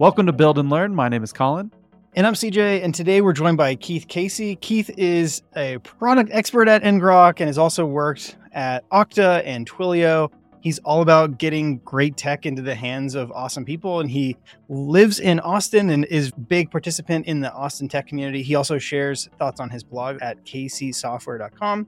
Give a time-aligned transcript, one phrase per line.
[0.00, 0.94] Welcome to Build and Learn.
[0.94, 1.70] My name is Colin.
[2.14, 4.56] And I'm CJ, and today we're joined by Keith Casey.
[4.56, 10.30] Keith is a product expert at ngrok and has also worked at Okta and Twilio.
[10.62, 14.38] He's all about getting great tech into the hands of awesome people, and he
[14.70, 18.42] lives in Austin and is big participant in the Austin tech community.
[18.42, 21.86] He also shares thoughts on his blog at caseysoftware.com.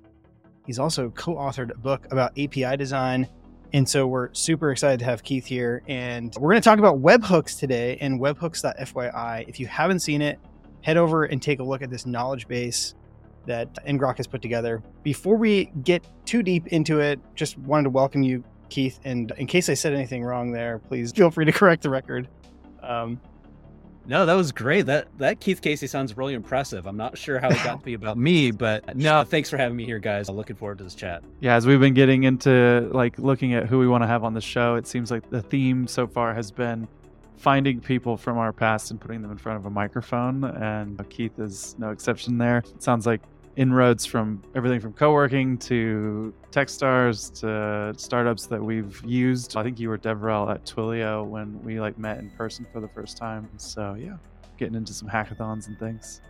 [0.67, 3.27] He's also co-authored a book about API design
[3.75, 5.82] and so we're super excited to have Keith here.
[5.88, 9.48] And we're going to talk about webhooks today and webhooks.fyi.
[9.48, 10.38] If you haven't seen it,
[10.83, 12.95] head over and take a look at this knowledge base
[13.47, 14.83] that ngrok has put together.
[15.02, 19.00] Before we get too deep into it, just wanted to welcome you, Keith.
[19.05, 22.28] And in case I said anything wrong there, please feel free to correct the record.
[22.83, 23.20] Um,
[24.06, 24.87] no, that was great.
[24.87, 26.87] That that Keith Casey sounds really impressive.
[26.87, 29.77] I'm not sure how it got to be about me, but no, thanks for having
[29.77, 30.28] me here, guys.
[30.28, 31.23] I'm looking forward to this chat.
[31.41, 34.34] Yeah, as we've been getting into like looking at who we want to have on
[34.34, 36.88] the show, it seems like the theme so far has been
[37.37, 40.45] finding people from our past and putting them in front of a microphone.
[40.45, 42.58] And Keith is no exception there.
[42.58, 43.20] It sounds like
[43.56, 49.56] inroads from everything from co-working to Techstars to startups that we've used.
[49.56, 52.89] I think you were Devrel at Twilio when we like met in person for the
[52.89, 53.48] first time.
[53.58, 54.17] So yeah,
[54.56, 56.20] getting into some hackathons and things.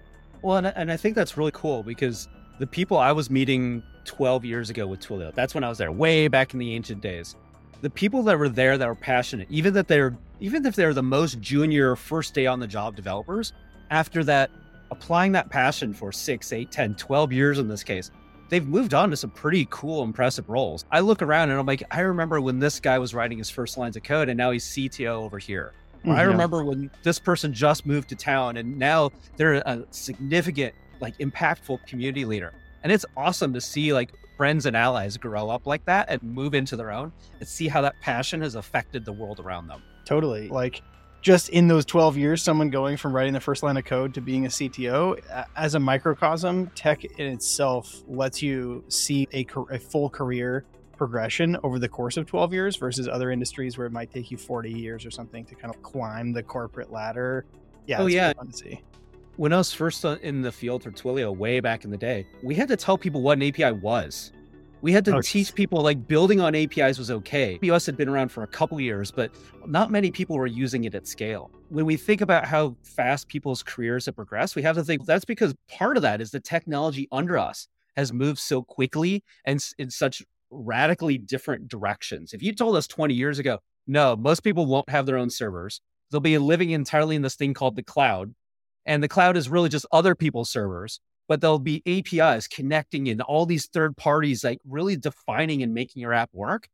[0.42, 2.28] Well, and, and I think that's really cool because
[2.58, 5.92] the people I was meeting 12 years ago with Twilio, that's when I was there,
[5.92, 7.36] way back in the ancient days.
[7.80, 11.02] The people that were there that were passionate, even that they're even if they're the
[11.02, 13.52] most junior first day on the job developers,
[13.90, 14.50] after that
[14.92, 18.10] applying that passion for six, eight, 10, 12 years in this case,
[18.50, 20.84] they've moved on to some pretty cool, impressive roles.
[20.92, 23.78] I look around and I'm like, I remember when this guy was writing his first
[23.78, 25.72] lines of code and now he's CTO over here.
[26.00, 26.10] Mm-hmm.
[26.10, 31.16] I remember when this person just moved to town and now they're a significant, like
[31.18, 32.52] impactful community leader.
[32.82, 36.54] And it's awesome to see like friends and allies grow up like that and move
[36.54, 39.82] into their own and see how that passion has affected the world around them.
[40.04, 40.48] Totally.
[40.48, 40.82] Like
[41.22, 44.20] just in those 12 years, someone going from writing the first line of code to
[44.20, 45.18] being a CTO,
[45.56, 50.64] as a microcosm, tech in itself lets you see a, a, full career
[50.96, 54.36] progression over the course of 12 years versus other industries where it might take you
[54.36, 57.46] 40 years or something to kind of climb the corporate ladder.
[57.86, 58.02] Yeah.
[58.02, 58.32] Oh, yeah.
[58.32, 58.82] Fun to see.
[59.36, 62.26] When I was first uh, in the field for Twilio way back in the day,
[62.42, 64.32] we had to tell people what an API was.
[64.82, 67.56] We had to oh, teach people like building on APIs was okay.
[67.62, 69.30] BOS had been around for a couple years, but
[69.64, 71.52] not many people were using it at scale.
[71.68, 75.24] When we think about how fast people's careers have progressed, we have to think that's
[75.24, 79.88] because part of that is the technology under us has moved so quickly and in
[79.88, 82.34] such radically different directions.
[82.34, 85.80] If you told us 20 years ago, no, most people won't have their own servers.
[86.10, 88.34] They'll be living entirely in this thing called the cloud.
[88.84, 90.98] And the cloud is really just other people's servers
[91.28, 96.00] but there'll be APIs connecting in all these third parties, like really defining and making
[96.00, 96.68] your app work.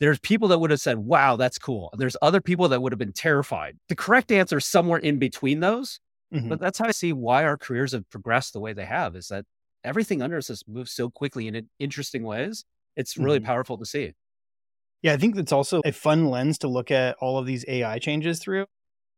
[0.00, 1.92] There's people that would have said, wow, that's cool.
[1.96, 3.76] There's other people that would have been terrified.
[3.88, 5.98] The correct answer is somewhere in between those.
[6.32, 6.48] Mm-hmm.
[6.48, 9.28] But that's how I see why our careers have progressed the way they have is
[9.28, 9.44] that
[9.82, 12.64] everything under us has moved so quickly in interesting ways.
[12.96, 13.46] It's really mm-hmm.
[13.46, 14.12] powerful to see.
[15.02, 17.98] Yeah, I think that's also a fun lens to look at all of these AI
[17.98, 18.66] changes through.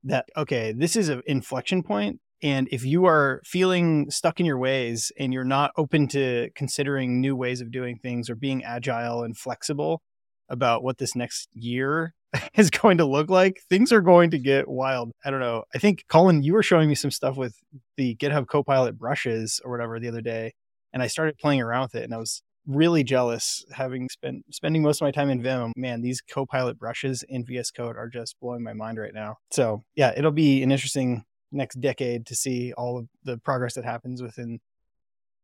[0.05, 4.59] That, okay, this is an inflection point and if you are feeling stuck in your
[4.59, 9.23] ways and you're not open to considering new ways of doing things or being agile
[9.23, 10.03] and flexible
[10.49, 12.15] about what this next year
[12.55, 15.13] is going to look like, things are going to get wild.
[15.25, 15.65] I don't know.
[15.75, 17.57] I think, Colin, you were showing me some stuff with
[17.97, 20.55] the GitHub Copilot brushes or whatever the other day.
[20.93, 24.83] And I started playing around with it and I was really jealous having spent spending
[24.83, 25.73] most of my time in Vim.
[25.77, 29.37] Man, these Copilot brushes in VS Code are just blowing my mind right now.
[29.51, 33.85] So yeah, it'll be an interesting next decade to see all of the progress that
[33.85, 34.61] happens within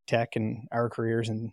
[0.06, 1.52] tech and our careers and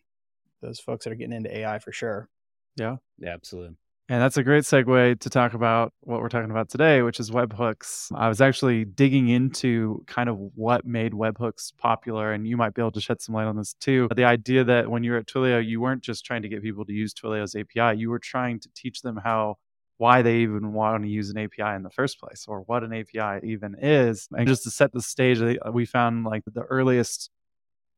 [0.61, 2.29] those folks that are getting into AI for sure.
[2.75, 2.97] Yeah.
[3.17, 3.75] Yeah, absolutely.
[4.09, 7.31] And that's a great segue to talk about what we're talking about today, which is
[7.31, 8.11] webhooks.
[8.13, 12.81] I was actually digging into kind of what made webhooks popular, and you might be
[12.81, 14.09] able to shed some light on this too.
[14.13, 16.83] The idea that when you were at Twilio, you weren't just trying to get people
[16.83, 19.55] to use Twilio's API, you were trying to teach them how
[20.03, 22.91] why they even want to use an API in the first place or what an
[22.91, 24.27] API even is.
[24.38, 25.39] And just to set the stage,
[25.71, 27.29] we found like the earliest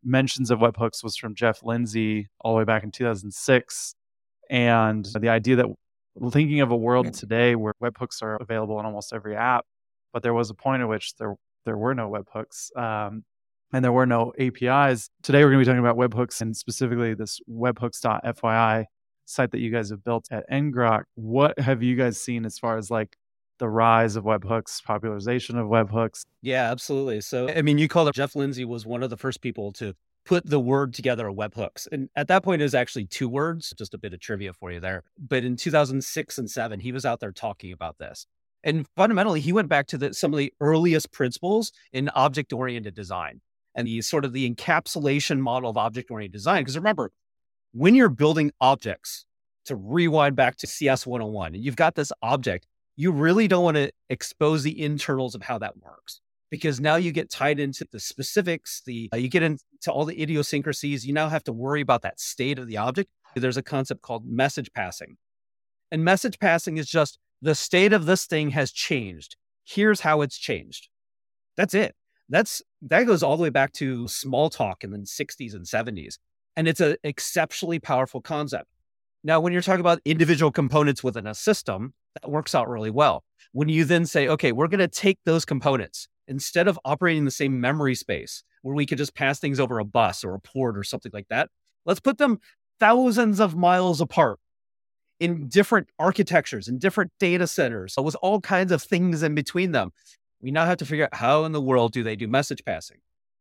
[0.04, 3.96] mentions of webhooks was from Jeff Lindsay all the way back in 2006.
[4.52, 5.66] And the idea that
[6.30, 9.66] thinking of a world today where webhooks are available in almost every app,
[10.13, 11.34] but there was a point at which there
[11.66, 12.69] there were no webhooks.
[12.78, 13.24] Um,
[13.74, 15.10] and there were no APIs.
[15.24, 18.86] Today, we're going to be talking about webhooks and specifically this webhooks.fyi
[19.25, 22.77] site that you guys have built at ngrok what have you guys seen as far
[22.77, 23.18] as like
[23.57, 26.25] the rise of webhooks popularization of webhooks?
[26.42, 27.22] Yeah absolutely.
[27.22, 29.94] So i mean you called it jeff lindsay was one of the first people to
[30.25, 31.88] put the word together webhooks.
[31.92, 34.72] And at that point it was actually two words just a bit of trivia for
[34.72, 35.04] you there.
[35.19, 38.25] But in 2006 and 7 he was out there talking about this.
[38.66, 42.95] And fundamentally, he went back to the, some of the earliest principles in object oriented
[42.95, 43.42] design
[43.75, 46.63] and the sort of the encapsulation model of object oriented design.
[46.63, 47.12] Because remember,
[47.75, 49.25] when you're building objects,
[49.66, 53.75] to rewind back to CS 101, and you've got this object, you really don't want
[53.75, 58.00] to expose the internals of how that works because now you get tied into the
[58.00, 61.06] specifics, the uh, you get into all the idiosyncrasies.
[61.06, 63.10] You now have to worry about that state of the object.
[63.36, 65.18] There's a concept called message passing.
[65.92, 69.36] And message passing is just the state of this thing has changed.
[69.66, 70.88] Here's how it's changed.
[71.57, 71.94] That's it.
[72.30, 76.16] That's that goes all the way back to Smalltalk in the 60s and 70s.
[76.56, 78.68] And it's an exceptionally powerful concept.
[79.24, 83.24] Now, when you're talking about individual components within a system, that works out really well.
[83.52, 87.31] When you then say, okay, we're going to take those components instead of operating the
[87.31, 90.78] same memory space where we could just pass things over a bus or a port
[90.78, 91.50] or something like that,
[91.86, 92.40] let's put them
[92.80, 94.40] thousands of miles apart
[95.19, 99.92] in different architectures and different data centers with all kinds of things in between them.
[100.42, 102.98] We now have to figure out how in the world do they do message passing.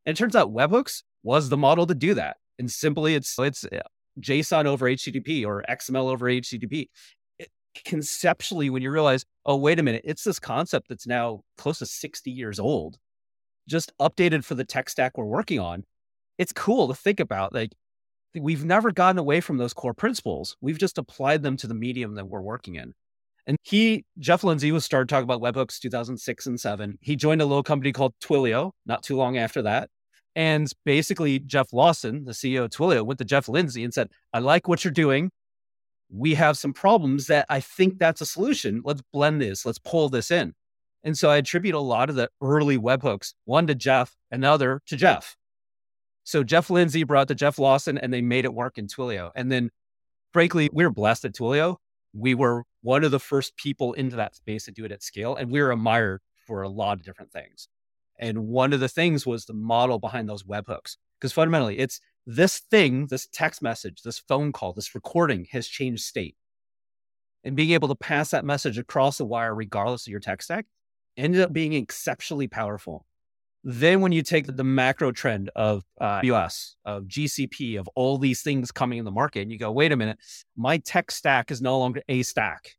[0.07, 2.37] And it turns out webhooks was the model to do that.
[2.59, 3.81] And simply it's it's uh,
[4.21, 6.89] JSON over HTTP or XML over HTTP.
[7.39, 7.51] It,
[7.85, 11.87] conceptually, when you realize, oh, wait a minute, it's this concept that's now close to
[11.87, 12.99] 60 years old,
[13.69, 15.85] just updated for the tech stack we're working on.
[16.39, 17.53] It's cool to think about.
[17.53, 17.73] Like
[18.35, 20.57] we've never gotten away from those core principles.
[20.61, 22.95] We've just applied them to the medium that we're working in.
[23.47, 26.99] And he, Jeff Lindsay, was started talking about webhooks 2006 and seven.
[27.01, 29.91] He joined a little company called Twilio not too long after that.
[30.37, 34.41] And basically, Jeff Lawson, the CEO of Twilio, went to Jeff Lindsay and said, I
[34.41, 35.31] like what you're doing.
[36.11, 38.83] We have some problems that I think that's a solution.
[38.85, 40.55] Let's blend this, let's pull this in.
[41.05, 44.97] And so I attribute a lot of the early webhooks, one to Jeff, another to
[44.97, 45.37] Jeff.
[46.25, 49.31] So Jeff Lindsay brought to Jeff Lawson and they made it work in Twilio.
[49.37, 49.71] And then,
[50.33, 51.77] frankly, we were blessed at Twilio.
[52.15, 55.37] We were one of the first people into that space to do it at scale.
[55.37, 57.69] And we were admired for a lot of different things.
[58.19, 60.97] And one of the things was the model behind those webhooks.
[61.21, 66.05] Because fundamentally, it's this thing, this text message, this phone call, this recording has changed
[66.05, 66.37] state.
[67.43, 70.67] And being able to pass that message across the wire, regardless of your tech stack,
[71.17, 73.05] ended up being exceptionally powerful.
[73.63, 78.43] Then when you take the macro trend of uh, US, of GCP, of all these
[78.43, 80.19] things coming in the market, and you go, wait a minute,
[80.57, 82.77] my tech stack is no longer a stack.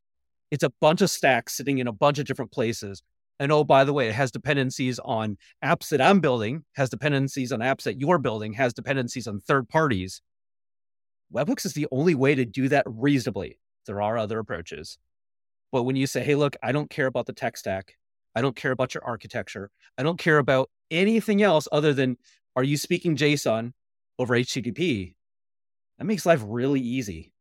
[0.52, 3.02] It's a bunch of stacks sitting in a bunch of different places.
[3.40, 7.52] And oh, by the way, it has dependencies on apps that I'm building, has dependencies
[7.52, 10.22] on apps that you're building, has dependencies on third parties.
[11.34, 13.60] Webhooks is the only way to do that reasonably.
[13.88, 14.98] There are other approaches.
[15.72, 17.98] But when you say, hey, look, I don't care about the tech stack,
[18.36, 19.72] I don't care about your architecture.
[19.98, 22.18] I don't care about anything else other than
[22.56, 23.74] are you speaking JSON
[24.18, 25.16] over HTTP?
[25.98, 27.34] That makes life really easy.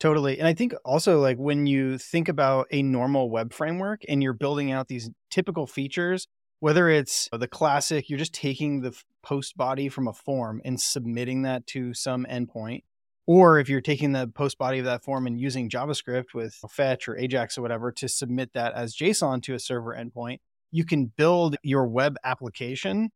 [0.00, 0.38] Totally.
[0.38, 4.32] And I think also like when you think about a normal web framework and you're
[4.32, 6.28] building out these typical features,
[6.60, 11.42] whether it's the classic, you're just taking the post body from a form and submitting
[11.42, 12.82] that to some endpoint,
[13.26, 17.08] or if you're taking the post body of that form and using JavaScript with fetch
[17.08, 20.38] or Ajax or whatever to submit that as JSON to a server endpoint,
[20.70, 23.10] you can build your web application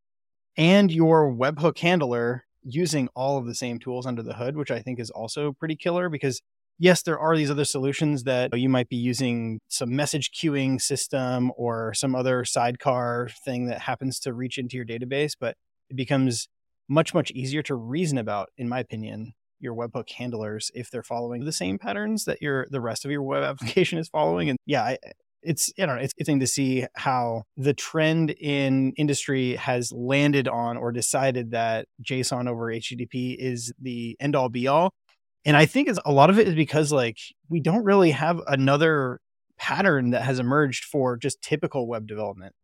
[0.57, 4.81] and your webhook handler using all of the same tools under the hood, which I
[4.81, 6.43] think is also pretty killer because
[6.83, 11.53] yes, there are these other solutions that you might be using some message queuing system
[11.57, 15.57] or some other sidecar thing that happens to reach into your database, but
[15.89, 16.49] it becomes
[16.89, 21.45] much, much easier to reason about, in my opinion, your webhook handlers if they're following
[21.45, 24.51] the same patterns that your the rest of your web application is following.
[24.51, 24.99] And yeah, I,
[25.41, 30.77] it's you know it's interesting to see how the trend in industry has landed on
[30.77, 34.93] or decided that JSON over HTTP is the end all be all.
[35.45, 37.19] And I think it's a lot of it is because like
[37.49, 39.21] we don't really have another
[39.59, 42.55] pattern that has emerged for just typical web development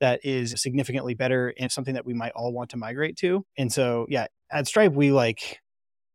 [0.00, 3.44] that is significantly better and something that we might all want to migrate to.
[3.56, 5.60] And so, yeah, at Stripe, we like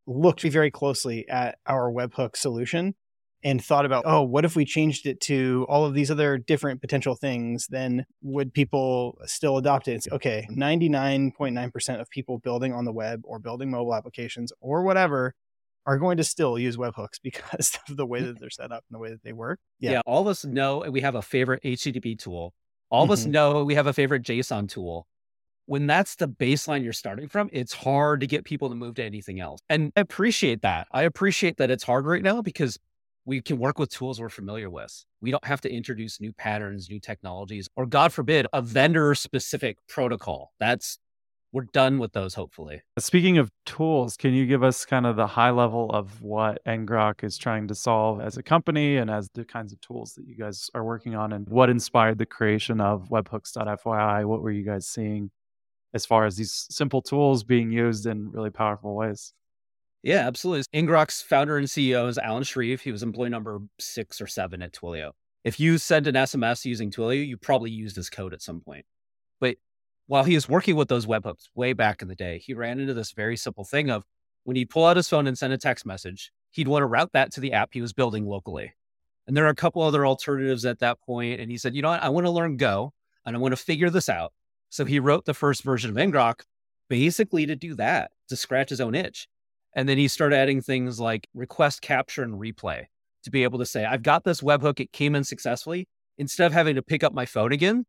[0.06, 2.96] looked very closely at our webhook solution
[3.44, 6.80] and thought about, oh, what if we changed it to all of these other different
[6.80, 7.66] potential things?
[7.70, 9.94] Then would people still adopt it?
[9.94, 15.34] It's, okay, 99.9% of people building on the web or building mobile applications or whatever
[15.86, 18.96] are going to still use webhooks because of the way that they're set up and
[18.96, 19.60] the way that they work.
[19.80, 19.92] Yeah.
[19.92, 22.54] yeah all of us know we have a favorite HTTP tool.
[22.90, 23.12] All mm-hmm.
[23.12, 23.32] of us mm-hmm.
[23.32, 25.08] know we have a favorite JSON tool
[25.66, 29.04] when that's the baseline you're starting from, it's hard to get people to move to
[29.04, 29.62] anything else.
[29.70, 30.88] And I appreciate that.
[30.92, 32.78] I appreciate that it's hard right now because
[33.24, 35.06] we can work with tools we're familiar with.
[35.22, 39.78] We don't have to introduce new patterns, new technologies, or God forbid, a vendor specific
[39.88, 40.52] protocol.
[40.60, 40.98] That's
[41.54, 42.82] we're done with those hopefully.
[42.98, 47.24] Speaking of tools, can you give us kind of the high level of what ngrok
[47.24, 50.36] is trying to solve as a company and as the kinds of tools that you
[50.36, 54.26] guys are working on and what inspired the creation of webhooks.fyi?
[54.26, 55.32] What were you guys seeing
[55.94, 59.34] as far as these simple tools being used in really powerful ways?
[60.04, 60.64] Yeah, absolutely.
[60.74, 62.82] ngrok's founder and CEO is Alan Shreve.
[62.82, 65.12] He was employee number six or seven at Twilio.
[65.44, 68.86] If you send an SMS using Twilio, you probably used his code at some point.
[69.40, 69.58] But
[70.12, 72.94] while he was working with those webhooks way back in the day, he ran into
[72.94, 74.04] this very simple thing of
[74.44, 77.14] when he'd pull out his phone and send a text message, he'd want to route
[77.14, 78.74] that to the app he was building locally.
[79.26, 81.40] And there are a couple other alternatives at that point.
[81.40, 82.04] And he said, you know what?
[82.04, 82.92] I want to learn Go
[83.26, 84.34] and I want to figure this out.
[84.68, 86.42] So he wrote the first version of ngrok
[86.90, 89.30] basically to do that, to scratch his own itch.
[89.78, 92.88] And then he started adding things like request capture and replay
[93.24, 95.88] to be able to say, I've got this webhook, it came in successfully.
[96.18, 97.86] Instead of having to pick up my phone again,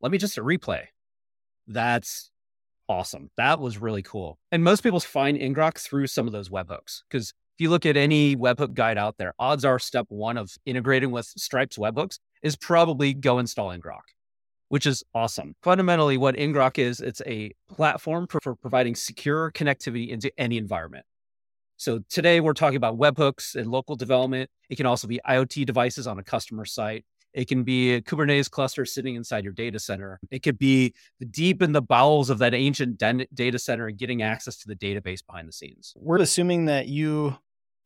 [0.00, 0.86] let me just replay.
[1.70, 2.30] That's
[2.88, 3.30] awesome.
[3.36, 4.38] That was really cool.
[4.50, 7.96] And most people find ngrok through some of those webhooks because if you look at
[7.96, 12.56] any webhook guide out there, odds are step one of integrating with Stripe's webhooks is
[12.56, 14.00] probably go install ngrok,
[14.68, 15.54] which is awesome.
[15.62, 21.04] Fundamentally, what ngrok is, it's a platform for, for providing secure connectivity into any environment.
[21.76, 24.50] So today we're talking about webhooks and local development.
[24.68, 27.04] It can also be IoT devices on a customer site.
[27.32, 30.18] It can be a Kubernetes cluster sitting inside your data center.
[30.30, 30.94] It could be
[31.30, 35.24] deep in the bowels of that ancient data center and getting access to the database
[35.24, 35.94] behind the scenes.
[35.96, 37.36] We're assuming that you,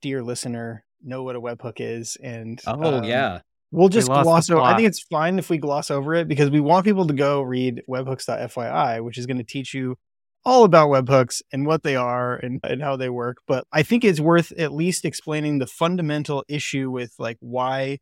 [0.00, 2.16] dear listener, know what a webhook is.
[2.22, 3.40] And oh, um, yeah.
[3.70, 4.62] We'll just we gloss over.
[4.62, 7.42] I think it's fine if we gloss over it because we want people to go
[7.42, 9.96] read webhooks.fyi, which is going to teach you
[10.44, 13.38] all about webhooks and what they are and, and how they work.
[13.48, 17.98] But I think it's worth at least explaining the fundamental issue with like why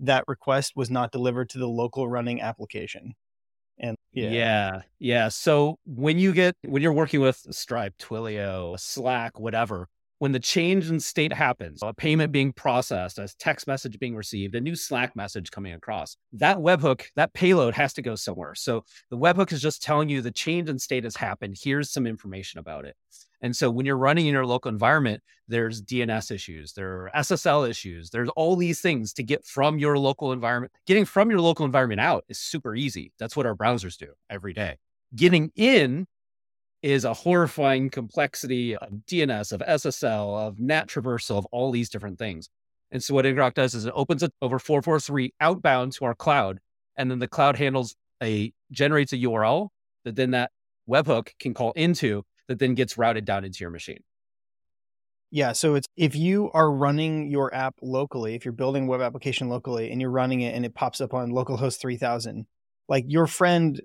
[0.00, 3.14] that request was not delivered to the local running application.
[3.78, 4.30] And yeah.
[4.30, 4.80] yeah.
[4.98, 5.28] Yeah.
[5.28, 9.88] So when you get, when you're working with Stripe, Twilio, Slack, whatever,
[10.18, 14.54] when the change in state happens, a payment being processed, a text message being received,
[14.54, 18.54] a new Slack message coming across, that webhook, that payload has to go somewhere.
[18.54, 21.56] So the webhook is just telling you the change in state has happened.
[21.60, 22.96] Here's some information about it.
[23.42, 27.68] And so when you're running in your local environment, there's DNS issues, there are SSL
[27.68, 30.72] issues, there's all these things to get from your local environment.
[30.86, 33.12] Getting from your local environment out is super easy.
[33.18, 34.78] That's what our browsers do every day.
[35.14, 36.06] Getting in
[36.82, 42.18] is a horrifying complexity of DNS, of SSL, of NAT traversal, of all these different
[42.18, 42.48] things.
[42.90, 46.60] And so what ngrok does is it opens it over 443 outbound to our cloud,
[46.96, 49.68] and then the cloud handles a generates a URL
[50.04, 50.50] that then that
[50.88, 53.98] webhook can call into that then gets routed down into your machine.
[55.30, 59.48] Yeah, so it's if you are running your app locally, if you're building web application
[59.48, 62.46] locally and you're running it and it pops up on localhost 3000,
[62.88, 63.80] like your friend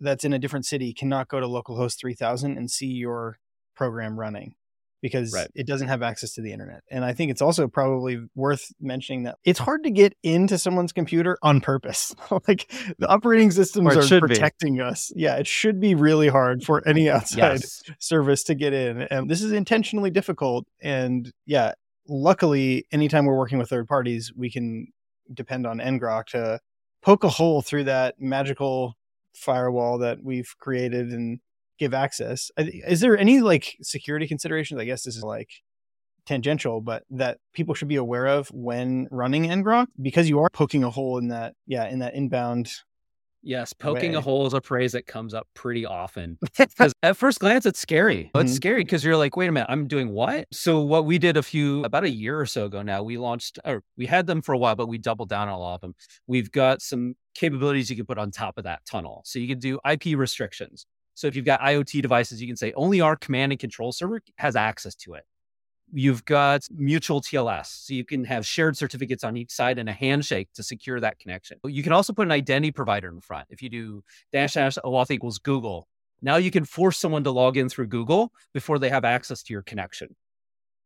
[0.00, 3.38] that's in a different city cannot go to localhost 3000 and see your
[3.74, 4.54] program running
[5.02, 5.50] because right.
[5.54, 6.82] it doesn't have access to the internet.
[6.90, 10.92] And I think it's also probably worth mentioning that it's hard to get into someone's
[10.92, 12.14] computer on purpose.
[12.48, 14.82] like the operating systems are protecting be.
[14.82, 15.12] us.
[15.16, 17.82] Yeah, it should be really hard for any outside yes.
[17.98, 19.02] service to get in.
[19.02, 20.66] And this is intentionally difficult.
[20.82, 21.72] And yeah,
[22.06, 24.88] luckily, anytime we're working with third parties, we can
[25.32, 26.58] depend on ngrok to
[27.02, 28.96] poke a hole through that magical
[29.34, 31.40] firewall that we've created and
[31.78, 32.50] give access.
[32.56, 34.80] Is there any like security considerations?
[34.80, 35.50] I guess this is like
[36.26, 40.84] tangential, but that people should be aware of when running ngrok because you are poking
[40.84, 42.72] a hole in that, yeah, in that inbound.
[43.42, 44.18] Yes, poking way.
[44.18, 46.38] a hole is a phrase that comes up pretty often.
[46.56, 48.30] Because at first glance, it's scary.
[48.34, 48.46] Mm-hmm.
[48.46, 50.46] It's scary because you're like, wait a minute, I'm doing what?
[50.52, 53.58] So what we did a few about a year or so ago now, we launched,
[53.64, 55.80] or we had them for a while, but we doubled down on a lot of
[55.80, 55.94] them.
[56.26, 59.22] We've got some capabilities you can put on top of that tunnel.
[59.24, 60.86] So you can do IP restrictions.
[61.14, 64.22] So if you've got IoT devices, you can say only our command and control server
[64.36, 65.24] has access to it.
[65.92, 69.92] You've got mutual TLS, so you can have shared certificates on each side and a
[69.92, 71.58] handshake to secure that connection.
[71.64, 73.46] You can also put an identity provider in front.
[73.50, 75.88] If you do dash dash oh, OAuth equals Google,
[76.22, 79.52] now you can force someone to log in through Google before they have access to
[79.52, 80.14] your connection.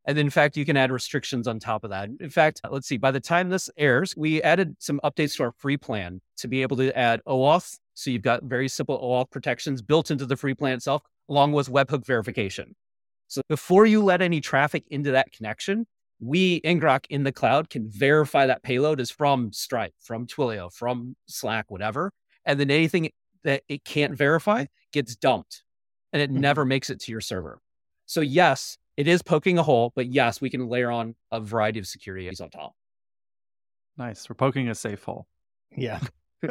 [0.07, 2.11] And in fact, you can add restrictions on top of that.
[2.21, 5.45] In fact, uh, let's see, by the time this airs, we added some updates to
[5.45, 7.79] our free plan to be able to add OAuth.
[7.95, 11.69] So you've got very simple OAuth protections built into the free plan itself, along with
[11.69, 12.75] webhook verification.
[13.29, 15.87] So before you let any traffic into that connection,
[16.21, 21.17] we, ngrok in the cloud, can verify that payload is from Stripe, from Twilio, from
[21.27, 22.13] Slack, whatever.
[22.45, 23.11] And then anything
[23.43, 25.65] that it can't verify gets dumped
[26.13, 26.41] and it mm-hmm.
[26.41, 27.61] never makes it to your server.
[28.07, 31.81] So, yes, it is poking a hole, but yes, we can layer on a variety
[31.81, 32.73] of security on top.
[33.97, 34.29] Nice.
[34.29, 35.27] We're poking a safe hole.
[35.77, 36.01] Yeah.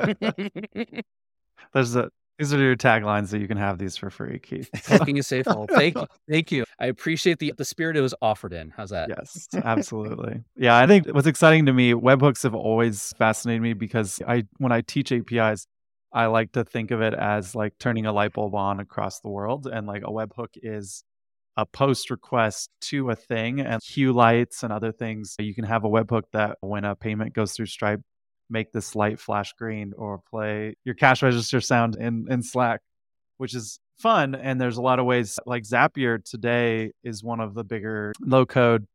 [1.73, 2.09] There's a
[2.39, 4.69] These are your taglines that you can have these for free, Keith.
[4.87, 5.45] Hooking is safe.
[5.69, 6.07] Thank you.
[6.29, 6.65] Thank you.
[6.79, 8.71] I appreciate the the spirit it was offered in.
[8.75, 9.09] How's that?
[9.09, 10.43] Yes, absolutely.
[10.55, 14.71] yeah, I think what's exciting to me, webhooks have always fascinated me because I when
[14.71, 15.67] I teach APIs,
[16.13, 19.29] I like to think of it as like turning a light bulb on across the
[19.29, 19.67] world.
[19.67, 21.03] And like a webhook is
[21.57, 25.35] a post request to a thing and hue lights and other things.
[25.39, 28.01] You can have a webhook that when a payment goes through Stripe,
[28.49, 32.81] make this light flash green or play your cash register sound in, in Slack,
[33.37, 34.35] which is fun.
[34.35, 38.45] And there's a lot of ways like Zapier today is one of the bigger low
[38.45, 38.87] code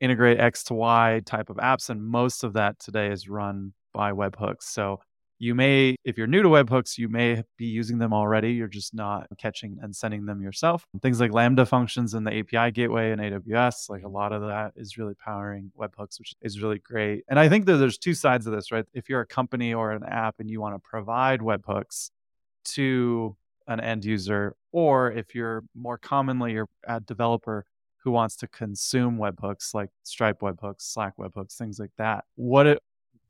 [0.00, 1.90] integrate X to Y type of apps.
[1.90, 4.64] And most of that today is run by webhooks.
[4.64, 5.00] So
[5.38, 8.52] you may, if you're new to webhooks, you may be using them already.
[8.52, 10.86] You're just not catching and sending them yourself.
[11.02, 14.72] Things like Lambda functions in the API gateway in AWS, like a lot of that
[14.76, 17.24] is really powering webhooks, which is really great.
[17.28, 18.86] And I think that there's two sides of this, right?
[18.94, 22.10] If you're a company or an app and you want to provide webhooks
[22.66, 23.36] to
[23.68, 27.66] an end user, or if you're more commonly a developer
[27.98, 32.24] who wants to consume webhooks like Stripe webhooks, Slack webhooks, things like that.
[32.36, 32.78] What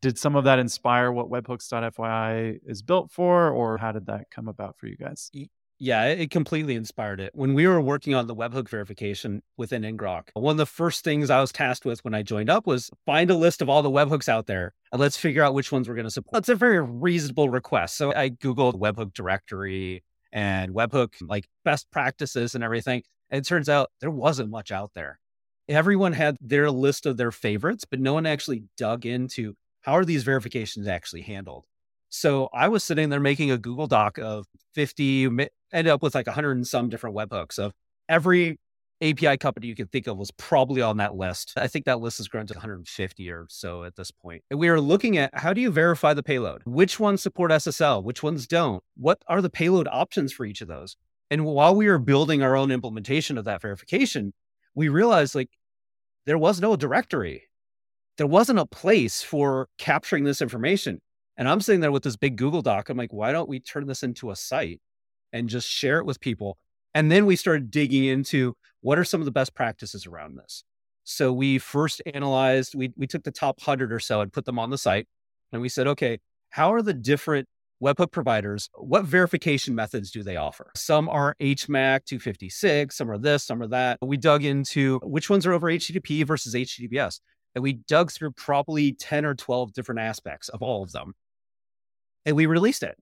[0.03, 4.49] did some of that inspire what webhooks.fyi is built for or how did that come
[4.49, 5.31] about for you guys?
[5.79, 7.33] Yeah it completely inspired it.
[7.35, 11.31] When we were working on the webhook verification within ngrok one of the first things
[11.31, 13.91] i was tasked with when i joined up was find a list of all the
[13.91, 16.33] webhooks out there and let's figure out which ones we're going to support.
[16.33, 17.97] That's a very reasonable request.
[17.97, 23.69] So i googled webhook directory and webhook like best practices and everything and it turns
[23.69, 25.19] out there wasn't much out there.
[25.69, 29.55] Everyone had their list of their favorites but no one actually dug into
[29.87, 31.65] how are these verifications actually handled?
[32.09, 35.27] So I was sitting there making a Google Doc of 50,
[35.73, 37.73] ended up with like 100 and some different webhooks of
[38.09, 38.59] every
[39.01, 41.53] API company you could think of was probably on that list.
[41.57, 44.43] I think that list has grown to 150 or so at this point.
[44.51, 46.63] And we are looking at how do you verify the payload?
[46.65, 48.03] Which ones support SSL?
[48.03, 48.83] Which ones don't?
[48.97, 50.97] What are the payload options for each of those?
[51.31, 54.33] And while we were building our own implementation of that verification,
[54.75, 55.51] we realized like
[56.25, 57.45] there was no directory
[58.17, 61.01] there wasn't a place for capturing this information.
[61.37, 62.89] And I'm sitting there with this big Google Doc.
[62.89, 64.81] I'm like, why don't we turn this into a site
[65.33, 66.57] and just share it with people?
[66.95, 70.65] And then we started digging into what are some of the best practices around this.
[71.05, 74.59] So we first analyzed, we, we took the top 100 or so and put them
[74.59, 75.07] on the site.
[75.53, 76.19] And we said, okay,
[76.51, 77.49] how are the different
[77.83, 80.71] webhook providers, what verification methods do they offer?
[80.75, 83.99] Some are HMAC 256, some are this, some are that.
[84.01, 87.21] We dug into which ones are over HTTP versus HTTPS
[87.57, 91.15] and we dug through probably 10 or 12 different aspects of all of them.
[92.27, 92.99] And we released it.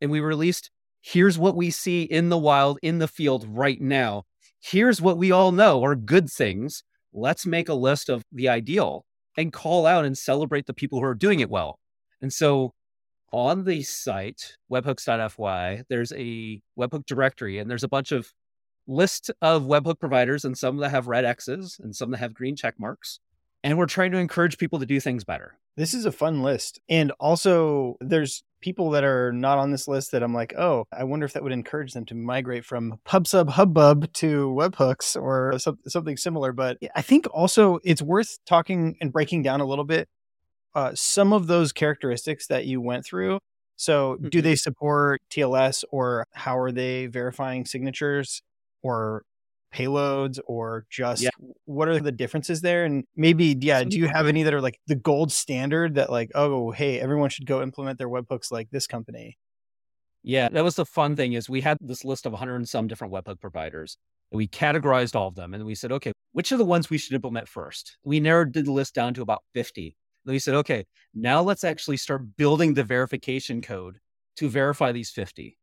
[0.00, 4.22] And we released here's what we see in the wild, in the field right now.
[4.60, 6.84] Here's what we all know are good things.
[7.12, 9.04] Let's make a list of the ideal
[9.36, 11.80] and call out and celebrate the people who are doing it well.
[12.22, 12.74] And so
[13.32, 18.32] on the site, webhooks.fyi, there's a webhook directory and there's a bunch of
[18.86, 22.54] list of webhook providers and some that have red X's and some that have green
[22.54, 23.18] check marks
[23.62, 25.56] and we're trying to encourage people to do things better.
[25.76, 26.80] This is a fun list.
[26.88, 31.04] And also, there's people that are not on this list that I'm like, oh, I
[31.04, 36.16] wonder if that would encourage them to migrate from PubSub Hubbub to webhooks or something
[36.16, 36.52] similar.
[36.52, 40.08] But I think also it's worth talking and breaking down a little bit
[40.74, 43.40] uh, some of those characteristics that you went through.
[43.76, 44.28] So, mm-hmm.
[44.28, 48.42] do they support TLS or how are they verifying signatures
[48.82, 49.24] or
[49.74, 51.30] payloads or just yeah.
[51.64, 52.84] what are the differences there?
[52.84, 56.30] And maybe yeah do you have any that are like the gold standard that like
[56.34, 59.38] oh hey everyone should go implement their webhooks like this company
[60.22, 62.86] yeah that was the fun thing is we had this list of 100 and some
[62.86, 63.96] different webhook providers
[64.30, 66.98] and we categorized all of them and we said okay which are the ones we
[66.98, 67.98] should implement first?
[68.04, 71.96] We narrowed the list down to about 50 then we said okay now let's actually
[71.96, 73.98] start building the verification code
[74.36, 75.58] to verify these 50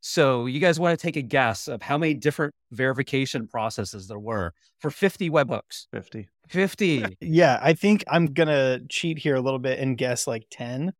[0.00, 4.18] so you guys want to take a guess of how many different verification processes there
[4.18, 5.86] were for 50 webhooks?
[5.92, 6.28] 50.
[6.48, 7.04] 50.
[7.20, 10.92] yeah, I think I'm going to cheat here a little bit and guess like 10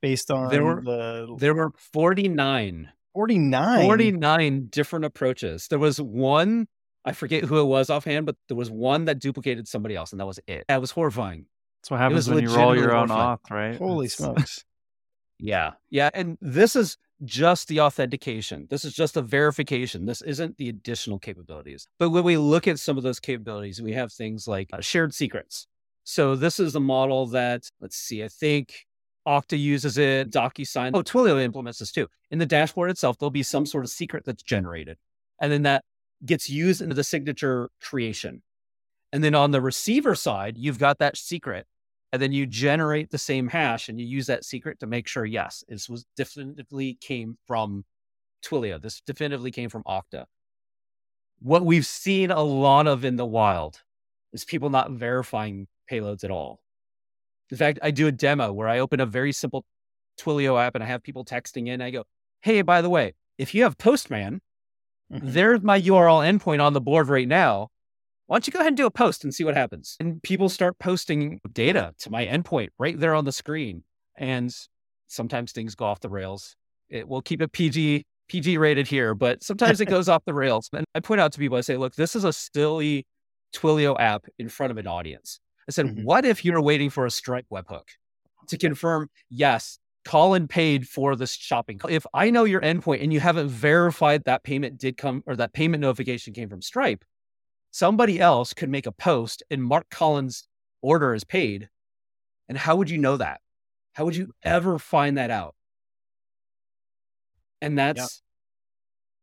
[0.00, 2.92] based on there were, the There were 49.
[3.14, 3.84] 49.
[3.86, 5.66] 49 different approaches.
[5.68, 6.68] There was one,
[7.04, 10.20] I forget who it was offhand, but there was one that duplicated somebody else and
[10.20, 10.64] that was it.
[10.68, 11.46] That was horrifying.
[11.82, 13.38] That's what happens when you roll your own horrifying.
[13.38, 13.76] auth, right?
[13.76, 14.64] Holy smokes.
[15.38, 15.72] Yeah.
[15.90, 16.10] Yeah.
[16.14, 18.66] And this is just the authentication.
[18.68, 20.06] This is just a verification.
[20.06, 21.88] This isn't the additional capabilities.
[21.98, 25.14] But when we look at some of those capabilities, we have things like uh, shared
[25.14, 25.66] secrets.
[26.04, 28.86] So this is a model that, let's see, I think
[29.26, 30.92] Okta uses it, DocuSign.
[30.94, 32.06] Oh, Twilio implements this too.
[32.30, 34.98] In the dashboard itself, there'll be some sort of secret that's generated.
[35.40, 35.84] And then that
[36.24, 38.42] gets used into the signature creation.
[39.12, 41.66] And then on the receiver side, you've got that secret
[42.16, 45.26] and then you generate the same hash and you use that secret to make sure
[45.26, 47.84] yes this was definitively came from
[48.42, 48.80] Twilio.
[48.80, 50.24] This definitively came from Okta.
[51.40, 53.82] What we've seen a lot of in the wild
[54.32, 56.60] is people not verifying payloads at all.
[57.50, 59.66] In fact, I do a demo where I open a very simple
[60.18, 61.82] Twilio app and I have people texting in.
[61.82, 62.04] I go,
[62.40, 64.40] hey, by the way, if you have Postman,
[65.12, 65.28] mm-hmm.
[65.30, 67.68] there's my URL endpoint on the board right now.
[68.26, 69.96] Why don't you go ahead and do a post and see what happens?
[70.00, 73.84] And people start posting data to my endpoint right there on the screen.
[74.16, 74.54] And
[75.06, 76.56] sometimes things go off the rails.
[76.88, 80.68] It will keep it PG, PG rated here, but sometimes it goes off the rails.
[80.72, 83.06] And I point out to people, I say, look, this is a silly
[83.54, 85.38] Twilio app in front of an audience.
[85.68, 86.04] I said, mm-hmm.
[86.04, 87.86] what if you're waiting for a Stripe webhook
[88.48, 91.80] to confirm, yes, Colin paid for this shopping.
[91.88, 95.52] If I know your endpoint and you haven't verified that payment did come or that
[95.52, 97.04] payment notification came from Stripe,
[97.76, 100.48] somebody else could make a post and mark Colin's
[100.80, 101.68] order is paid.
[102.48, 103.40] And how would you know that?
[103.92, 105.54] How would you ever find that out?
[107.60, 108.08] And that's yep.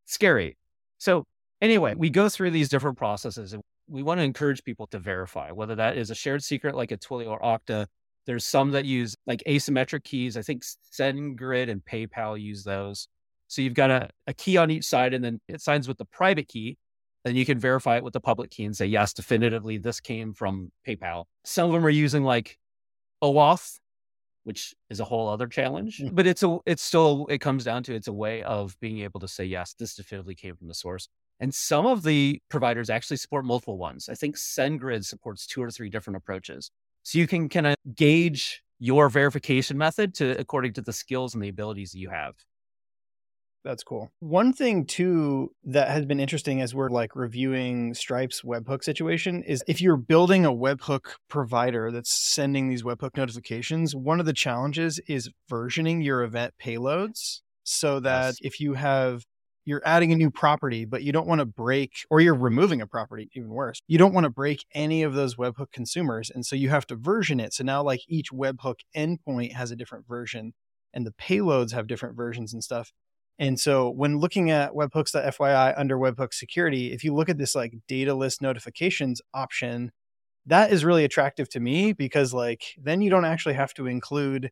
[0.06, 0.58] scary.
[0.98, 1.26] So,
[1.62, 5.52] anyway, we go through these different processes and we want to encourage people to verify
[5.52, 7.88] whether that is a shared secret like a Twilio or Okta
[8.26, 10.38] there's some that use like asymmetric keys.
[10.38, 13.08] I think SendGrid and PayPal use those.
[13.48, 16.06] So you've got a, a key on each side and then it signs with the
[16.06, 16.78] private key.
[17.24, 20.34] Then you can verify it with the public key and say, yes, definitively, this came
[20.34, 21.26] from PayPal.
[21.46, 22.58] Some of them are using like
[23.24, 23.80] OAuth,
[24.44, 26.00] which is a whole other challenge.
[26.00, 26.16] Mm-hmm.
[26.16, 29.22] But it's a it's still it comes down to it's a way of being able
[29.22, 31.08] to say, yes, this definitively came from the source.
[31.40, 34.10] And some of the providers actually support multiple ones.
[34.10, 36.72] I think SendGrid supports two or three different approaches.
[37.04, 41.44] So you can kind of gauge your verification method to according to the skills and
[41.44, 42.36] the abilities that you have.
[43.64, 44.12] That's cool.
[44.20, 49.64] One thing too that has been interesting as we're like reviewing Stripe's webhook situation is
[49.68, 55.00] if you're building a webhook provider that's sending these webhook notifications, one of the challenges
[55.08, 58.38] is versioning your event payloads so that yes.
[58.42, 59.24] if you have
[59.66, 62.88] you're adding a new property, but you don't want to break, or you're removing a
[62.88, 63.80] property, even worse.
[63.88, 66.30] You don't want to break any of those webhook consumers.
[66.30, 67.54] And so you have to version it.
[67.54, 70.54] So now, like each webhook endpoint has a different version,
[70.94, 72.92] and the payloads have different versions and stuff.
[73.40, 77.74] And so when looking at webhooks.fyi under webhook security, if you look at this like
[77.90, 79.92] dataless notifications option,
[80.46, 84.52] that is really attractive to me because like then you don't actually have to include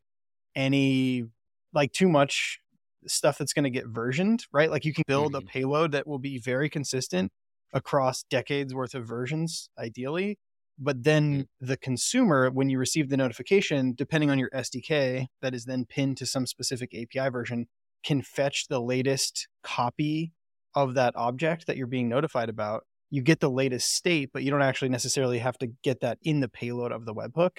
[0.56, 1.26] any
[1.74, 2.60] like too much
[3.08, 4.70] stuff that's going to get versioned, right?
[4.70, 5.48] Like you can build mm-hmm.
[5.48, 7.32] a payload that will be very consistent
[7.74, 10.38] across decades worth of versions, ideally.
[10.78, 11.66] But then mm-hmm.
[11.66, 16.18] the consumer, when you receive the notification, depending on your SDK that is then pinned
[16.18, 17.68] to some specific API version,
[18.04, 20.34] can fetch the latest copy
[20.74, 22.86] of that object that you're being notified about.
[23.10, 26.40] You get the latest state, but you don't actually necessarily have to get that in
[26.40, 27.58] the payload of the webhook.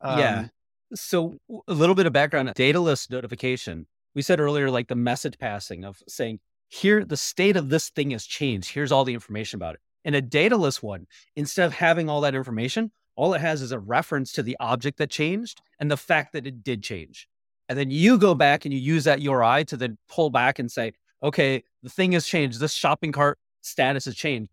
[0.00, 0.48] Um, yeah.
[0.94, 1.34] So
[1.66, 6.02] a little bit of background: dataless notification we said earlier, like the message passing of
[6.08, 8.72] saying, here, the state of this thing has changed.
[8.72, 9.80] Here's all the information about it.
[10.04, 13.78] In a dataless one, instead of having all that information, all it has is a
[13.78, 17.28] reference to the object that changed and the fact that it did change.
[17.72, 20.70] And then you go back and you use that URI to then pull back and
[20.70, 22.60] say, okay, the thing has changed.
[22.60, 24.50] This shopping cart status has changed.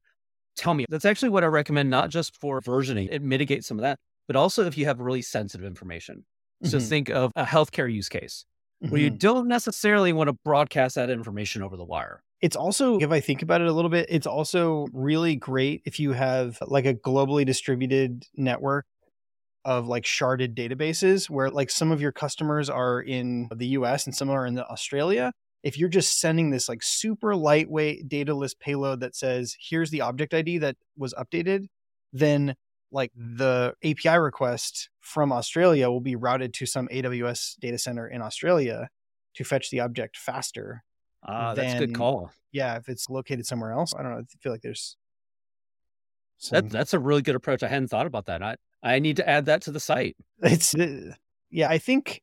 [0.55, 0.85] Tell me.
[0.87, 4.37] That's actually what I recommend, not just for versioning, it mitigates some of that, but
[4.37, 6.23] also if you have really sensitive information.
[6.63, 6.87] So mm-hmm.
[6.87, 8.45] think of a healthcare use case
[8.81, 8.89] mm-hmm.
[8.89, 9.17] where you mm-hmm.
[9.17, 12.23] don't necessarily want to broadcast that information over the wire.
[12.39, 15.99] It's also, if I think about it a little bit, it's also really great if
[15.99, 18.85] you have like a globally distributed network
[19.69, 24.15] of like sharded databases where like some of your customers are in the US and
[24.15, 25.31] some are in Australia.
[25.61, 30.33] If you're just sending this like super lightweight dataless payload that says, here's the object
[30.33, 31.67] ID that was updated,
[32.11, 32.55] then
[32.91, 38.23] like the API request from Australia will be routed to some AWS data center in
[38.23, 38.89] Australia
[39.35, 40.83] to fetch the object faster.
[41.23, 42.31] Ah, than, that's a good call.
[42.51, 44.17] Yeah, if it's located somewhere else, I don't know.
[44.17, 44.97] I feel like there's
[46.39, 46.55] some...
[46.55, 47.61] that, that's a really good approach.
[47.61, 48.41] I hadn't thought about that.
[48.41, 50.17] I I need to add that to the site.
[50.41, 51.13] It's uh,
[51.51, 52.21] yeah, I think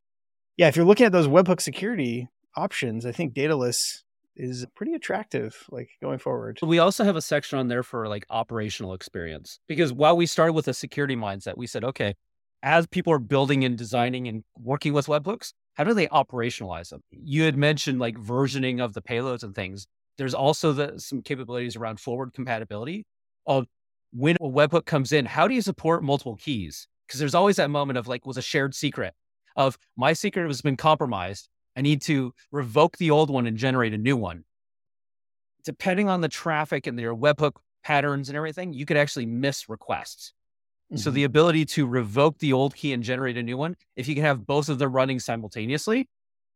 [0.57, 4.02] yeah, if you're looking at those webhook security options, I think Dataless
[4.37, 6.59] is pretty attractive like going forward.
[6.62, 10.52] We also have a section on there for like operational experience because while we started
[10.52, 12.14] with a security mindset, we said, okay,
[12.62, 17.02] as people are building and designing and working with webhooks, how do they operationalize them?
[17.11, 19.87] You had mentioned like versioning of the payloads and things.
[20.18, 23.05] There's also the, some capabilities around forward compatibility
[23.46, 23.66] of
[24.16, 26.88] when a webhook comes in, how do you support multiple keys?
[27.07, 29.14] Because there's always that moment of like, was a shared secret
[29.57, 31.48] of my secret has been compromised.
[31.76, 34.44] I need to revoke the old one and generate a new one.
[35.64, 40.33] Depending on the traffic and your webhook patterns and everything, you could actually miss requests.
[40.92, 40.98] Mm-hmm.
[40.98, 44.14] So the ability to revoke the old key and generate a new one, if you
[44.14, 46.09] can have both of them running simultaneously,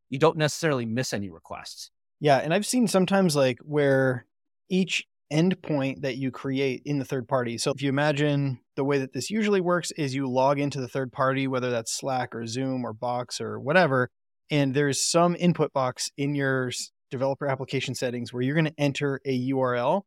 [0.09, 1.91] you don't necessarily miss any requests.
[2.21, 4.27] Yeah, and I've seen sometimes like where
[4.69, 7.59] each endpoint that you create in the third party.
[7.59, 10.89] So if you imagine the way that this usually works is you log into the
[10.89, 14.11] third party, whether that's Slack or Zoom or Box or whatever,
[14.51, 16.73] and there's some input box in your
[17.11, 20.03] developer application settings where you're going to enter a URL.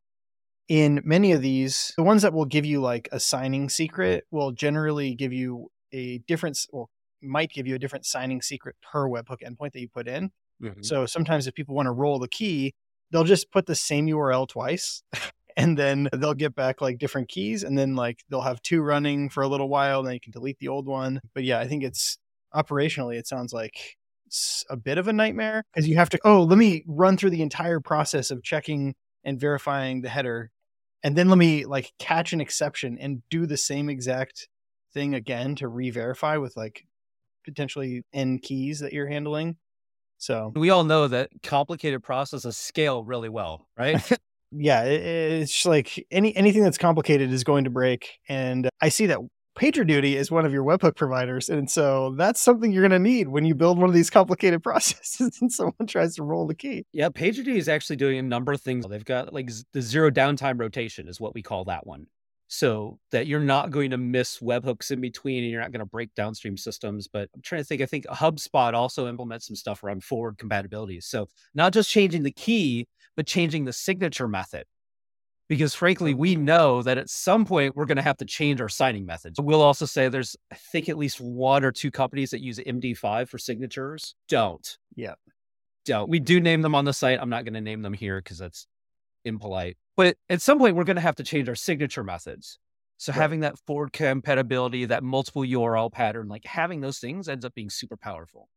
[0.69, 4.51] In many of these, the ones that will give you like a signing secret will
[4.51, 6.89] generally give you a different, well,
[7.21, 10.31] might give you a different signing secret per webhook endpoint that you put in.
[10.62, 10.81] Mm-hmm.
[10.81, 12.73] So sometimes if people want to roll the key,
[13.13, 15.04] they'll just put the same URL twice
[15.56, 19.30] and then they'll get back like different keys and then like they'll have two running
[19.30, 21.21] for a little while and then you can delete the old one.
[21.34, 22.17] But yeah, I think it's
[22.54, 23.97] operationally it sounds like
[24.69, 27.43] a bit of a nightmare because you have to oh, let me run through the
[27.43, 30.52] entire process of checking and verifying the header
[31.04, 34.47] and then let me like catch an exception and do the same exact
[34.93, 36.86] thing again to re-verify with like
[37.45, 39.58] potentially n keys that you're handling
[40.17, 44.02] so we all know that complicated processes scale really well, right?
[44.52, 45.02] yeah, it,
[45.41, 49.19] it's like any anything that's complicated is going to break, and I see that
[49.58, 53.28] PagerDuty is one of your webhook providers, and so that's something you're going to need
[53.28, 56.86] when you build one of these complicated processes and someone tries to roll the key.
[56.91, 58.86] Yeah, PagerDuty is actually doing a number of things.
[58.88, 62.08] They've got like the zero downtime rotation is what we call that one
[62.47, 65.86] so that you're not going to miss webhooks in between and you're not going to
[65.86, 67.08] break downstream systems.
[67.08, 71.01] But I'm trying to think, I think HubSpot also implements some stuff around forward compatibility.
[71.01, 74.65] So not just changing the key, but changing the signature method.
[75.49, 78.69] Because frankly, we know that at some point we're going to have to change our
[78.69, 79.39] signing methods.
[79.39, 83.27] We'll also say there's, I think, at least one or two companies that use MD5
[83.27, 84.15] for signatures.
[84.29, 84.77] Don't.
[84.95, 85.15] Yeah.
[85.86, 86.10] Don't.
[86.10, 87.19] We do name them on the site.
[87.21, 88.67] I'm not going to name them here because that's
[89.25, 89.77] impolite.
[89.95, 92.60] But at some point, we're going to have to change our signature methods.
[92.97, 93.21] So right.
[93.21, 97.69] having that forward compatibility, that multiple URL pattern, like having those things ends up being
[97.69, 98.49] super powerful.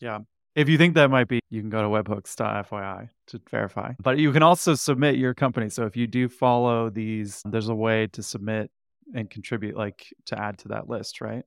[0.00, 0.20] Yeah.
[0.54, 3.92] If you think that might be, you can go to webhooks.fyi to verify.
[4.02, 5.68] But you can also submit your company.
[5.68, 8.70] So if you do follow these, there's a way to submit
[9.14, 11.44] and contribute, like to add to that list, right?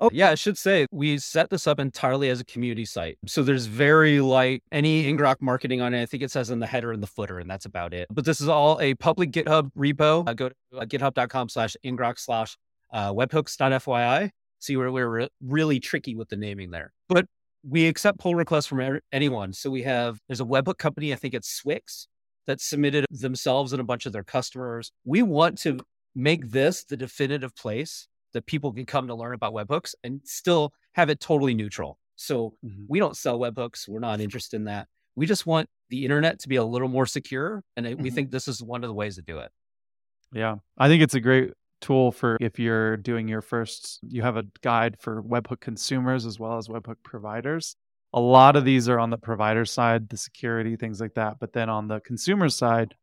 [0.00, 3.18] Oh, yeah, I should say we set this up entirely as a community site.
[3.26, 6.02] So there's very light any ngrok marketing on it.
[6.02, 8.08] I think it says in the header and the footer, and that's about it.
[8.10, 10.26] But this is all a public GitHub repo.
[10.26, 12.56] Uh, go to uh, github.com slash ngrok slash
[12.92, 14.30] uh, webhooks.fyi.
[14.58, 16.92] See where we're re- really tricky with the naming there.
[17.08, 17.26] But
[17.62, 19.52] we accept pull requests from er- anyone.
[19.52, 22.06] So we have, there's a webhook company, I think it's Svix,
[22.46, 24.92] that submitted themselves and a bunch of their customers.
[25.04, 25.78] We want to
[26.14, 30.72] make this the definitive place that people can come to learn about webhooks and still
[30.92, 31.98] have it totally neutral.
[32.16, 32.84] So mm-hmm.
[32.88, 33.88] we don't sell webhooks.
[33.88, 34.88] We're not interested in that.
[35.16, 37.62] We just want the internet to be a little more secure.
[37.76, 38.02] And mm-hmm.
[38.02, 39.50] we think this is one of the ways to do it.
[40.32, 40.56] Yeah.
[40.78, 44.44] I think it's a great tool for if you're doing your first, you have a
[44.60, 47.76] guide for webhook consumers as well as webhook providers.
[48.12, 51.38] A lot of these are on the provider side, the security, things like that.
[51.38, 52.94] But then on the consumer side,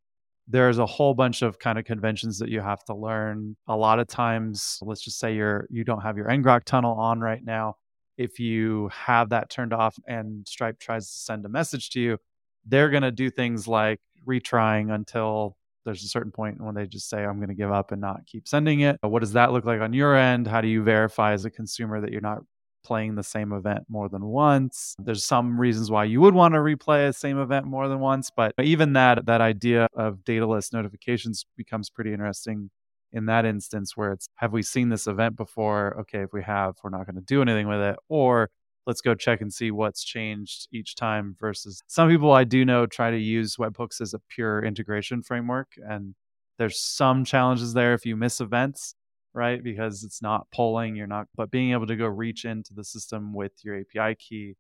[0.47, 3.55] there's a whole bunch of kind of conventions that you have to learn.
[3.67, 7.19] A lot of times, let's just say you're you don't have your ngrok tunnel on
[7.19, 7.75] right now.
[8.17, 12.17] If you have that turned off and Stripe tries to send a message to you,
[12.65, 15.55] they're going to do things like retrying until
[15.86, 18.25] there's a certain point when they just say, I'm going to give up and not
[18.25, 18.97] keep sending it.
[19.01, 20.47] What does that look like on your end?
[20.47, 22.39] How do you verify as a consumer that you're not
[22.88, 24.95] playing the same event more than once.
[24.97, 28.32] There's some reasons why you would want to replay a same event more than once,
[28.34, 32.69] but even that that idea of dataless notifications becomes pretty interesting
[33.12, 35.97] in that instance where it's have we seen this event before?
[36.00, 38.50] Okay, if we have, we're not going to do anything with it or
[38.86, 42.86] let's go check and see what's changed each time versus some people I do know
[42.86, 46.15] try to use webhooks as a pure integration framework and
[46.58, 48.95] there's some challenges there if you miss events
[49.38, 49.63] right?
[49.63, 53.34] Because it's not polling, you're not, but being able to go reach into the system
[53.34, 54.56] with your API key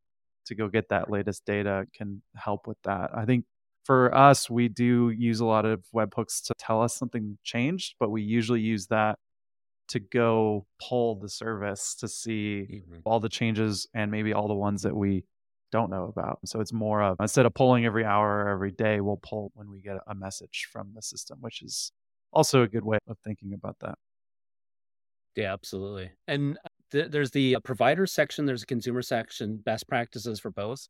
[0.45, 3.09] to go get that latest data can help with that.
[3.13, 3.45] I think
[3.83, 8.11] for us, we do use a lot of webhooks to tell us something changed, but
[8.11, 9.17] we usually use that
[9.89, 12.99] to go pull the service to see mm-hmm.
[13.03, 15.23] all the changes and maybe all the ones that we
[15.71, 16.39] don't know about.
[16.45, 19.71] So it's more of instead of pulling every hour or every day, we'll pull when
[19.71, 21.91] we get a message from the system, which is
[22.31, 23.97] also a good way of thinking about that.
[25.37, 26.11] Yeah, absolutely.
[26.27, 30.51] And uh, th- there's the uh, provider section, there's a consumer section, best practices for
[30.51, 30.89] both.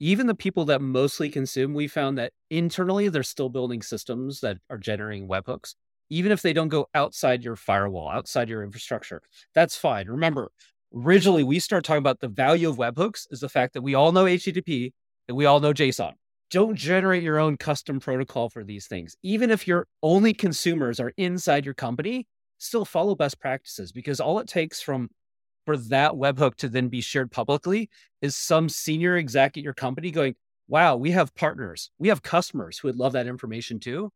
[0.00, 4.58] Even the people that mostly consume, we found that internally they're still building systems that
[4.70, 5.74] are generating webhooks,
[6.10, 9.22] even if they don't go outside your firewall, outside your infrastructure.
[9.54, 10.08] That's fine.
[10.08, 10.50] Remember,
[10.94, 14.12] originally we start talking about the value of webhooks is the fact that we all
[14.12, 14.92] know HTTP
[15.28, 16.14] and we all know JSON.
[16.50, 19.16] Don't generate your own custom protocol for these things.
[19.22, 22.26] Even if your only consumers are inside your company,
[22.64, 25.10] still follow best practices because all it takes from
[25.64, 27.88] for that webhook to then be shared publicly
[28.20, 30.34] is some senior exec at your company going,
[30.68, 34.10] wow, we have partners, we have customers who would love that information too.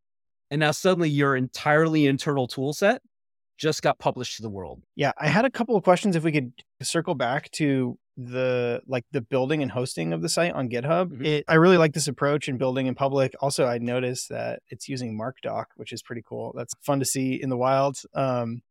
[0.51, 3.01] And now suddenly your entirely internal tool set
[3.57, 4.81] just got published to the world.
[4.95, 9.05] Yeah, I had a couple of questions if we could circle back to the like
[9.11, 11.07] the building and hosting of the site on GitHub.
[11.07, 11.25] Mm-hmm.
[11.25, 13.33] It, I really like this approach in building in public.
[13.39, 16.53] Also, I noticed that it's using MarkDoc, which is pretty cool.
[16.55, 18.01] That's fun to see in the wild.
[18.13, 18.61] Um,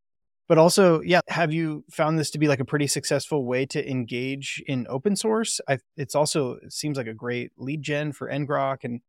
[0.49, 3.91] but also, yeah, have you found this to be like a pretty successful way to
[3.91, 5.61] engage in open source?
[5.69, 9.01] I, it's also it seems like a great lead gen for ngrok and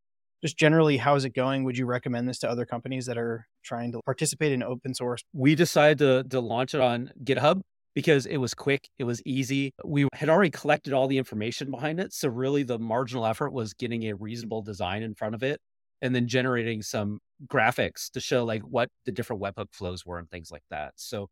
[0.41, 3.45] just generally how is it going would you recommend this to other companies that are
[3.63, 7.61] trying to participate in open source we decided to, to launch it on github
[7.99, 11.99] because it was quick it was easy we had already collected all the information behind
[11.99, 15.59] it so really the marginal effort was getting a reasonable design in front of it
[16.01, 20.29] and then generating some graphics to show like what the different webhook flows were and
[20.29, 21.27] things like that so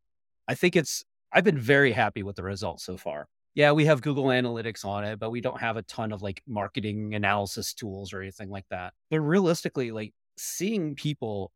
[0.45, 4.03] i think it's i've been very happy with the results so far yeah, we have
[4.03, 8.13] Google Analytics on it, but we don't have a ton of like marketing analysis tools
[8.13, 8.93] or anything like that.
[9.09, 11.51] But realistically, like seeing people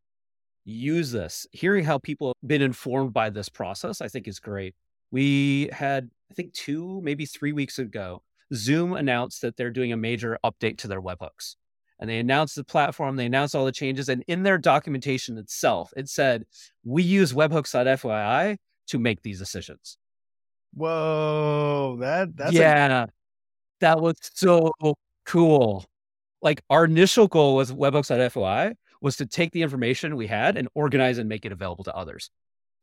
[0.64, 4.74] use this, hearing how people have been informed by this process, I think is great.
[5.12, 8.22] We had, I think, two, maybe three weeks ago,
[8.54, 11.54] Zoom announced that they're doing a major update to their webhooks.
[12.00, 14.08] And they announced the platform, they announced all the changes.
[14.08, 16.46] And in their documentation itself, it said,
[16.82, 18.56] We use webhooks.fyi
[18.88, 19.98] to make these decisions.
[20.74, 23.08] Whoa, that that's yeah, a-
[23.80, 24.72] that was so
[25.26, 25.84] cool.
[26.40, 31.18] Like our initial goal was webhooks.fyi was to take the information we had and organize
[31.18, 32.30] and make it available to others.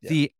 [0.01, 0.09] Yeah.
[0.09, 0.31] The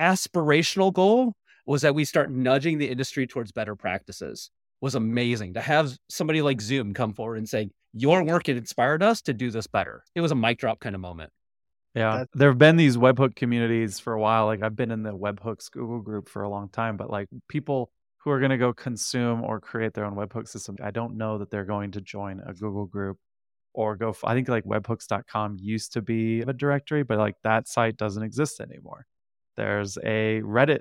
[0.00, 1.34] aspirational goal
[1.66, 4.50] was that we start nudging the industry towards better practices.
[4.80, 9.02] Was amazing to have somebody like Zoom come forward and say, "Your work it inspired
[9.02, 11.32] us to do this better." It was a mic drop kind of moment.
[11.94, 14.44] Yeah, there have been these webhook communities for a while.
[14.44, 17.90] Like I've been in the webhooks Google group for a long time, but like people
[18.18, 21.38] who are going to go consume or create their own webhook system, I don't know
[21.38, 23.18] that they're going to join a Google group
[23.72, 24.14] or go.
[24.24, 28.60] I think like webhooks.com used to be a directory, but like that site doesn't exist
[28.60, 29.06] anymore.
[29.56, 30.80] There's a Reddit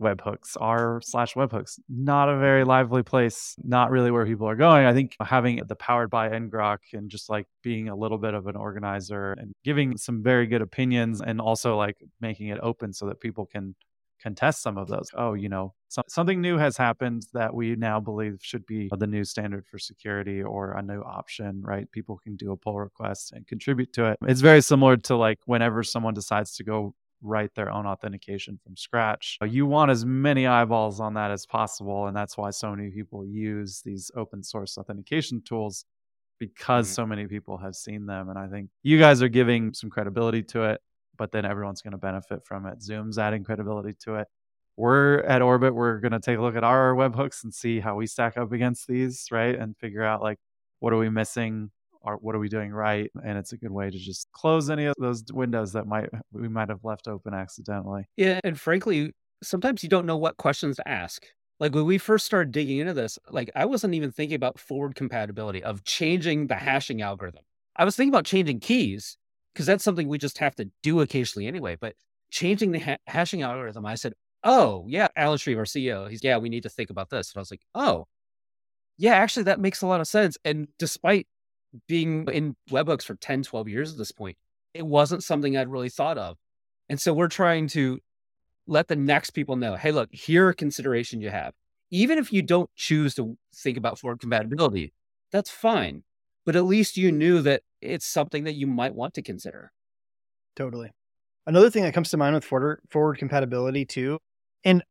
[0.00, 1.78] webhooks r slash webhooks.
[1.88, 4.86] Not a very lively place not really where people are going.
[4.86, 8.46] I think having the powered by ngrok and just like being a little bit of
[8.46, 13.06] an organizer and giving some very good opinions and also like making it open so
[13.06, 13.74] that people can
[14.20, 15.08] contest some of those.
[15.16, 19.06] Oh you know so, something new has happened that we now believe should be the
[19.06, 21.90] new standard for security or a new option right?
[21.92, 24.18] People can do a pull request and contribute to it.
[24.26, 28.76] It's very similar to like whenever someone decides to go write their own authentication from
[28.76, 29.38] scratch.
[29.44, 32.06] You want as many eyeballs on that as possible.
[32.06, 35.84] And that's why so many people use these open source authentication tools
[36.38, 36.94] because mm-hmm.
[36.94, 38.28] so many people have seen them.
[38.28, 40.80] And I think you guys are giving some credibility to it,
[41.16, 42.82] but then everyone's going to benefit from it.
[42.82, 44.28] Zoom's adding credibility to it.
[44.76, 47.96] We're at Orbit, we're going to take a look at our webhooks and see how
[47.96, 49.56] we stack up against these, right?
[49.56, 50.38] And figure out like,
[50.78, 51.72] what are we missing?
[52.02, 53.10] Are what are we doing right?
[53.24, 56.48] And it's a good way to just close any of those windows that might we
[56.48, 58.04] might have left open accidentally.
[58.16, 61.26] Yeah and frankly sometimes you don't know what questions to ask.
[61.60, 64.94] Like when we first started digging into this like i wasn't even thinking about forward
[64.94, 67.42] compatibility of changing the hashing algorithm.
[67.76, 69.16] I was thinking about changing keys
[69.52, 71.94] because that's something we just have to do occasionally anyway but
[72.30, 74.12] changing the ha- hashing algorithm i said
[74.44, 77.32] oh yeah alan shreve our ceo he's yeah we need to think about this.
[77.32, 78.06] And i was like oh
[78.98, 80.36] yeah actually that makes a lot of sense.
[80.44, 81.26] And despite
[81.86, 84.36] being in webhooks for 10, 12 years at this point,
[84.74, 86.36] it wasn't something I'd really thought of.
[86.88, 87.98] And so we're trying to
[88.66, 91.54] let the next people know, hey, look, here are consideration you have.
[91.90, 94.92] Even if you don't choose to think about forward compatibility,
[95.32, 96.02] that's fine.
[96.44, 99.72] But at least you knew that it's something that you might want to consider.
[100.56, 100.90] Totally.
[101.46, 104.18] Another thing that comes to mind with forward, forward compatibility too,
[104.64, 104.82] and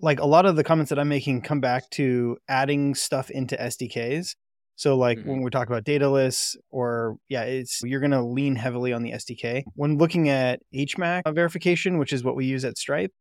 [0.00, 3.56] like a lot of the comments that I'm making come back to adding stuff into
[3.56, 4.34] SDKs.
[4.80, 5.28] So like mm-hmm.
[5.28, 9.12] when we talk about dataless or yeah, it's you're going to lean heavily on the
[9.12, 9.62] SDK.
[9.74, 13.12] When looking at HMAC verification, which is what we use at Stripe,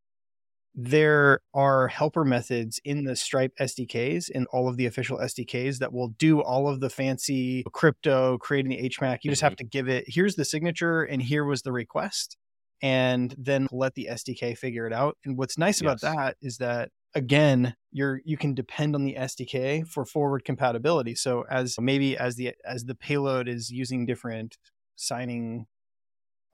[0.74, 5.92] there are helper methods in the Stripe SDKs in all of the official SDKs that
[5.92, 9.18] will do all of the fancy crypto creating the HMAC.
[9.24, 9.58] You just have mm-hmm.
[9.58, 12.38] to give it here's the signature and here was the request
[12.82, 15.18] and then let the SDK figure it out.
[15.26, 15.82] And what's nice yes.
[15.82, 21.16] about that is that again you're you can depend on the SDK for forward compatibility.
[21.16, 24.58] So as maybe as the as the payload is using different
[24.96, 25.66] signing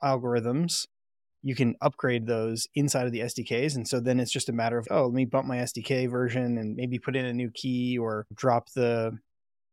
[0.04, 0.88] algorithms,
[1.42, 3.76] you can upgrade those inside of the SDKs.
[3.76, 6.58] And so then it's just a matter of, oh, let me bump my SDK version
[6.58, 9.18] and maybe put in a new key or drop the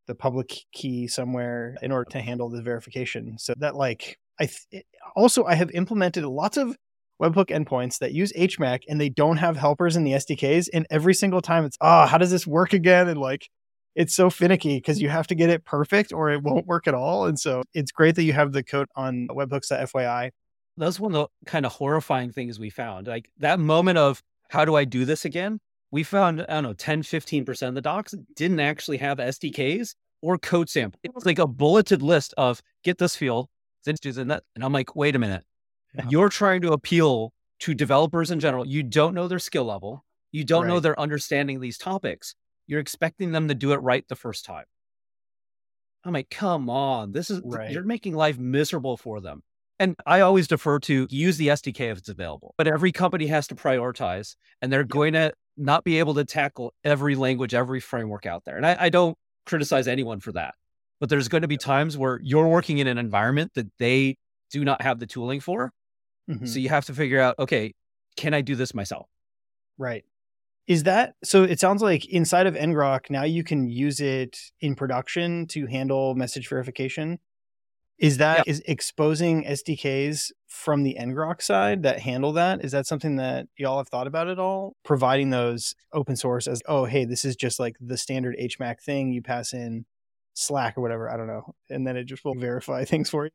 [0.08, 3.38] the public key somewhere in order to handle the verification.
[3.38, 4.80] So that like I th- eh,
[5.14, 6.76] also I have implemented lots of
[7.22, 10.68] webhook endpoints that use HMAC and they don't have helpers in the SDKs.
[10.74, 13.08] And every single time it's, oh, how does this work again?
[13.08, 13.48] And like,
[13.94, 16.94] it's so finicky because you have to get it perfect or it won't work at
[16.94, 17.26] all.
[17.26, 20.26] And so it's great that you have the code on webhooks.fyi.
[20.26, 20.30] Uh,
[20.76, 23.06] That's one of the kind of horrifying things we found.
[23.06, 25.60] Like that moment of how do I do this again?
[25.90, 30.38] We found, I don't know, 10, 15% of the docs didn't actually have SDKs or
[30.38, 30.98] code sample.
[31.02, 33.48] It was like a bulleted list of get this field,
[33.84, 34.42] do that.
[34.54, 35.44] And I'm like, wait a minute.
[35.94, 36.04] Yeah.
[36.08, 38.66] You're trying to appeal to developers in general.
[38.66, 40.04] You don't know their skill level.
[40.30, 40.68] You don't right.
[40.68, 42.34] know their understanding these topics.
[42.66, 44.64] You're expecting them to do it right the first time.
[46.04, 47.70] I'm like, come on, this is right.
[47.70, 49.42] you're making life miserable for them.
[49.78, 52.54] And I always defer to use the SDK if it's available.
[52.56, 54.88] But every company has to prioritize, and they're yep.
[54.88, 58.56] going to not be able to tackle every language, every framework out there.
[58.56, 59.16] And I, I don't
[59.46, 60.54] criticize anyone for that.
[61.02, 64.18] But there's going to be times where you're working in an environment that they
[64.52, 65.72] do not have the tooling for.
[66.30, 66.46] Mm-hmm.
[66.46, 67.74] So you have to figure out, okay,
[68.16, 69.08] can I do this myself?
[69.76, 70.04] Right.
[70.68, 71.42] Is that so?
[71.42, 76.14] It sounds like inside of ngrok now you can use it in production to handle
[76.14, 77.18] message verification.
[77.98, 78.52] Is that yeah.
[78.52, 82.64] is exposing SDKs from the ngrok side that handle that?
[82.64, 84.76] Is that something that y'all have thought about at all?
[84.84, 89.12] Providing those open source as oh hey this is just like the standard HMAC thing
[89.12, 89.84] you pass in
[90.34, 93.30] Slack or whatever I don't know, and then it just will verify things for you.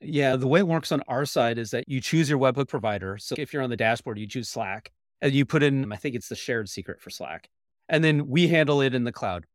[0.00, 3.18] Yeah, the way it works on our side is that you choose your webhook provider.
[3.18, 6.16] So if you're on the dashboard, you choose Slack and you put in, I think
[6.16, 7.48] it's the shared secret for Slack.
[7.88, 9.46] And then we handle it in the cloud.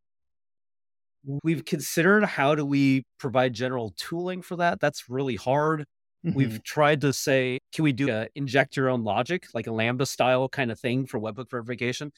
[1.43, 4.79] We've considered how do we provide general tooling for that?
[4.79, 5.85] That's really hard.
[6.25, 6.37] Mm-hmm.
[6.37, 10.05] We've tried to say, can we do a inject your own logic, like a Lambda
[10.05, 12.13] style kind of thing for webhook verification?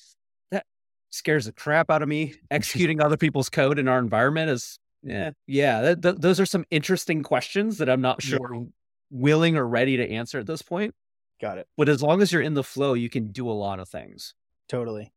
[1.10, 2.36] Scares the crap out of me.
[2.52, 5.82] Executing other people's code in our environment is, yeah, yeah.
[5.82, 8.62] Th- th- those are some interesting questions that I'm not sure yeah.
[9.10, 10.94] willing or ready to answer at this point.
[11.42, 11.68] Got it.
[11.78, 14.36] But as long as you're in the flow, you can do a lot of things.
[14.68, 15.14] Totally.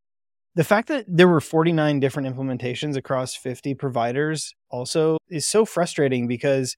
[0.54, 6.28] The fact that there were 49 different implementations across 50 providers also is so frustrating
[6.28, 6.76] because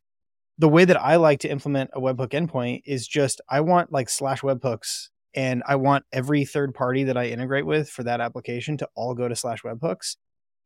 [0.58, 4.08] the way that I like to implement a webhook endpoint is just I want like
[4.08, 8.76] slash webhooks and I want every third party that I integrate with for that application
[8.78, 10.16] to all go to slash webhooks.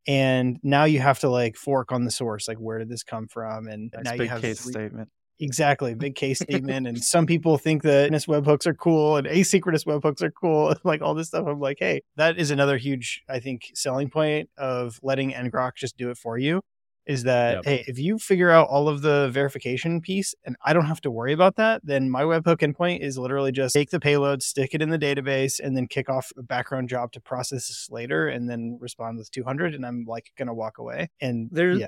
[0.07, 3.27] And now you have to like fork on the source, like where did this come
[3.27, 3.67] from?
[3.67, 5.09] And That's now you have case three, statement.
[5.39, 5.93] Exactly.
[5.95, 6.87] Big case statement.
[6.87, 11.13] and some people think that webhooks are cool and asynchronous webhooks are cool, like all
[11.13, 11.45] this stuff.
[11.47, 15.97] I'm like, hey, that is another huge, I think, selling point of letting ngrok just
[15.97, 16.61] do it for you.
[17.09, 17.65] Is that yep.
[17.65, 21.09] hey, if you figure out all of the verification piece and I don't have to
[21.09, 24.81] worry about that, then my webhook endpoint is literally just take the payload, stick it
[24.83, 28.47] in the database, and then kick off a background job to process this later and
[28.47, 29.73] then respond with 200.
[29.73, 31.09] And I'm like gonna walk away.
[31.19, 31.87] And there's yeah.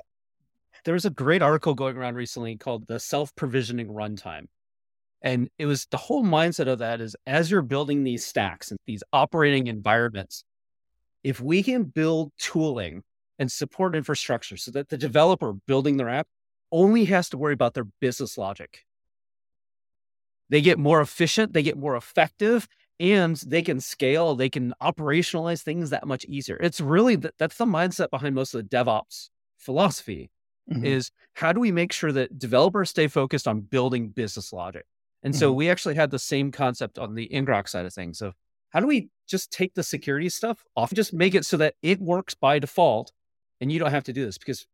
[0.84, 4.46] There was a great article going around recently called the self provisioning runtime.
[5.22, 8.80] And it was the whole mindset of that is as you're building these stacks and
[8.86, 10.42] these operating environments,
[11.22, 13.04] if we can build tooling
[13.38, 16.28] and support infrastructure so that the developer building their app
[16.70, 18.84] only has to worry about their business logic,
[20.48, 22.68] they get more efficient, they get more effective,
[23.00, 26.56] and they can scale, they can operationalize things that much easier.
[26.60, 30.30] It's really that's the mindset behind most of the DevOps philosophy
[30.70, 30.84] mm-hmm.
[30.84, 34.84] is how do we make sure that developers stay focused on building business logic?
[35.22, 35.58] And so mm-hmm.
[35.58, 38.34] we actually had the same concept on the ngrok side of things of
[38.70, 41.74] how do we just take the security stuff off and just make it so that
[41.82, 43.12] it works by default
[43.62, 44.66] and you don't have to do this because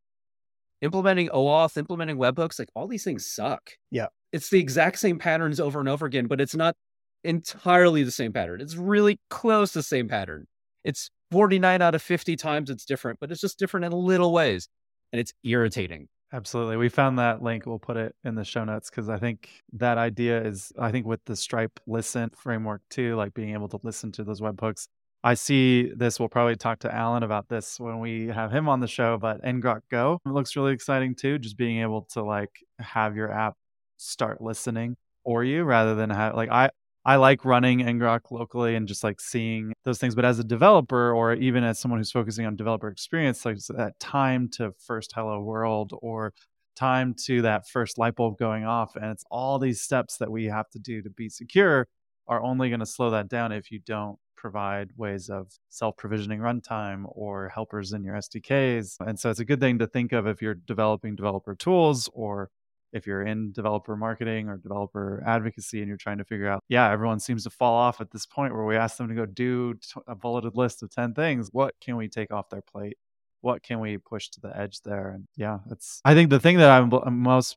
[0.81, 3.73] implementing OAuth, implementing webhooks, like all these things suck.
[3.91, 4.07] Yeah.
[4.33, 6.75] It's the exact same patterns over and over again, but it's not
[7.23, 8.63] entirely the same pattern.
[8.63, 10.47] It's really close to the same pattern.
[10.85, 14.69] It's 49 out of 50 times it's different, but it's just different in little ways
[15.13, 16.09] and it's irritating.
[16.33, 16.79] Absolutely.
[16.79, 17.67] We found that link.
[17.67, 21.07] We'll put it in the show notes because I think that idea is, I think,
[21.07, 24.89] with the Stripe listen framework too, like being able to listen to those webhooks.
[25.25, 26.21] I see this.
[26.21, 29.43] We'll probably talk to Alan about this when we have him on the show, but
[29.43, 31.39] ngrok Go looks really exciting too.
[31.39, 33.55] Just being able to like have your app
[33.97, 36.71] start listening for you rather than have like I
[37.05, 40.15] I like running ngrok locally and just like seeing those things.
[40.15, 43.99] But as a developer, or even as someone who's focusing on developer experience, like that
[43.99, 46.33] time to first hello world or
[46.77, 50.45] time to that first light bulb going off, and it's all these steps that we
[50.45, 51.89] have to do to be secure
[52.29, 56.41] are only going to slow that down if you don't provide ways of self provisioning
[56.41, 58.97] runtime or helpers in your SDKs.
[59.01, 62.51] And so it's a good thing to think of if you're developing developer tools or
[62.93, 66.91] if you're in developer marketing or developer advocacy and you're trying to figure out, yeah,
[66.91, 69.75] everyone seems to fall off at this point where we ask them to go do
[70.07, 71.51] a bulleted list of 10 things.
[71.53, 72.97] What can we take off their plate?
[73.41, 75.11] What can we push to the edge there?
[75.11, 77.57] And yeah, it's, I think the thing that I'm, I'm most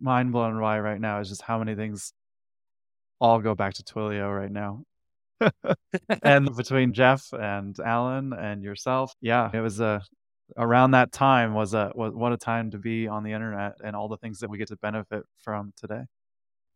[0.00, 2.12] mind blown by right now is just how many things
[3.20, 4.84] all go back to Twilio right now.
[6.22, 10.02] and between Jeff and Alan and yourself, yeah, it was a
[10.56, 13.96] around that time was a was what a time to be on the internet and
[13.96, 16.02] all the things that we get to benefit from today.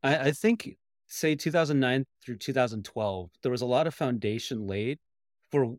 [0.03, 0.77] I, I think
[1.07, 4.99] say 2009 through 2012, there was a lot of foundation laid
[5.51, 5.77] for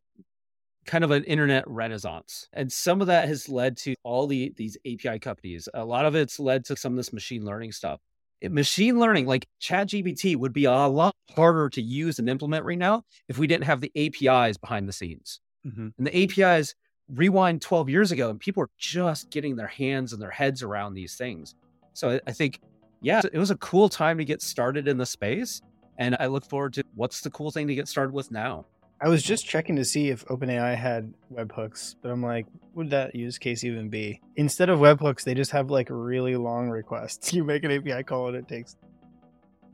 [0.86, 2.48] kind of an internet renaissance.
[2.54, 5.70] And some of that has led to all the these API companies.
[5.74, 8.00] A lot of it's led to some of this machine learning stuff.
[8.44, 13.04] Machine learning, like ChatGPT, would be a lot harder to use and implement right now
[13.28, 15.42] if we didn't have the APIs behind the scenes.
[15.66, 15.90] Mm-hmm.
[15.98, 16.76] And the APIs
[17.10, 20.94] rewind 12 years ago, and people are just getting their hands and their heads around
[20.94, 21.56] these things.
[21.94, 22.62] So I think,
[23.02, 25.62] yeah, it was a cool time to get started in the space.
[25.98, 28.66] And I look forward to what's the cool thing to get started with now.
[29.02, 33.16] I was just checking to see if OpenAI had webhooks, but I'm like, would that
[33.16, 34.20] use case even be?
[34.36, 37.34] Instead of webhooks, they just have like really long requests.
[37.40, 38.76] You make an API call and it takes.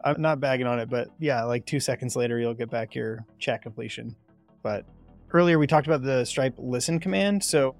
[0.03, 3.25] I'm not bagging on it, but yeah, like two seconds later, you'll get back your
[3.39, 4.15] chat completion.
[4.61, 4.85] But
[5.33, 7.43] earlier, we talked about the Stripe listen command.
[7.43, 7.75] So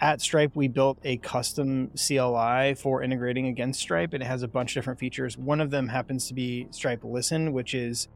[0.00, 4.48] at Stripe, we built a custom CLI for integrating against Stripe, and it has a
[4.48, 5.36] bunch of different features.
[5.36, 8.06] One of them happens to be Stripe Listen, which is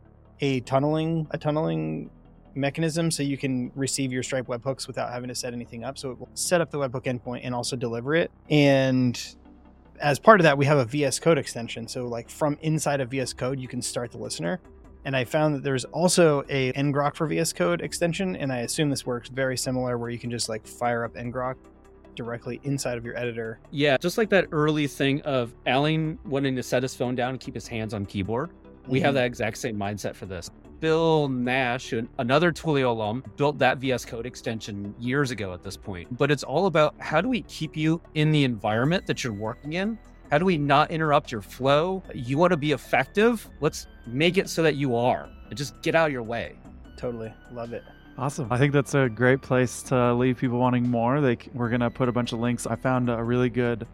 [0.42, 2.10] a tunneling a tunneling
[2.54, 5.96] mechanism so you can receive your Stripe webhooks without having to set anything up.
[5.96, 8.30] So it will set up the webhook endpoint and also deliver it.
[8.50, 9.18] And
[10.00, 11.88] as part of that, we have a VS Code extension.
[11.88, 14.60] So like from inside of VS Code, you can start the listener.
[15.04, 18.88] And I found that there's also a ngrok for VS Code extension, and I assume
[18.88, 21.56] this works very similar, where you can just like fire up ngrok
[22.14, 23.58] directly inside of your editor.
[23.72, 27.40] Yeah, just like that early thing of Alan wanting to set his phone down and
[27.40, 28.50] keep his hands on keyboard.
[28.86, 29.06] We mm-hmm.
[29.06, 30.50] have that exact same mindset for this.
[30.80, 36.16] Bill Nash, another Twilio alum, built that VS Code extension years ago at this point.
[36.18, 39.74] But it's all about how do we keep you in the environment that you're working
[39.74, 39.96] in?
[40.32, 42.02] How do we not interrupt your flow?
[42.14, 43.48] You want to be effective?
[43.60, 45.28] Let's make it so that you are.
[45.48, 46.56] And just get out of your way.
[46.96, 47.32] Totally.
[47.52, 47.84] Love it.
[48.18, 48.48] Awesome.
[48.50, 51.20] I think that's a great place to leave people wanting more.
[51.20, 52.66] They, we're going to put a bunch of links.
[52.66, 53.86] I found a really good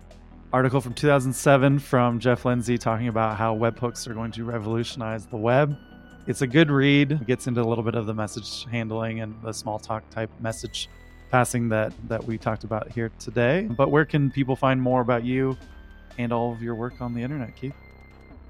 [0.52, 5.36] article from 2007 from Jeff Lindsay talking about how webhooks are going to revolutionize the
[5.36, 5.76] web.
[6.26, 7.12] It's a good read.
[7.12, 10.88] It gets into a little bit of the message handling and the Smalltalk type message
[11.30, 13.68] passing that that we talked about here today.
[13.70, 15.56] But where can people find more about you
[16.16, 17.74] and all of your work on the internet, Keith?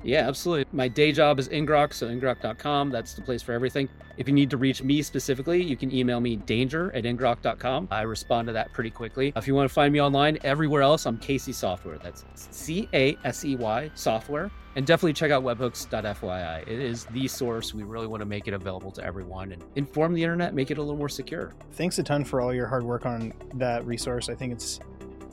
[0.02, 0.66] Yeah, absolutely.
[0.72, 2.90] My day job is ngrok, so ngrok.com.
[2.90, 3.88] That's the place for everything.
[4.16, 7.88] If you need to reach me specifically, you can email me danger at ngrok.com.
[7.90, 9.32] I respond to that pretty quickly.
[9.36, 11.98] If you want to find me online, everywhere else, I'm Casey Software.
[11.98, 14.50] That's C A S E Y Software.
[14.76, 16.62] And definitely check out webhooks.fyi.
[16.62, 17.74] It is the source.
[17.74, 20.78] We really want to make it available to everyone and inform the internet, make it
[20.78, 21.54] a little more secure.
[21.72, 24.28] Thanks a ton for all your hard work on that resource.
[24.28, 24.78] I think it's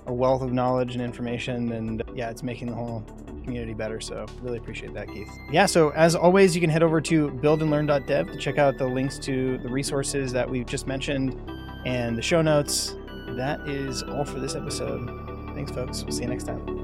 [0.07, 3.03] a wealth of knowledge and information, and yeah, it's making the whole
[3.43, 3.99] community better.
[4.01, 5.29] So really appreciate that, Keith.
[5.51, 5.65] Yeah.
[5.65, 9.57] So as always, you can head over to buildandlearn.dev to check out the links to
[9.59, 11.39] the resources that we've just mentioned
[11.85, 12.95] and the show notes.
[13.29, 15.09] That is all for this episode.
[15.53, 16.03] Thanks, folks.
[16.03, 16.74] We'll see you next time.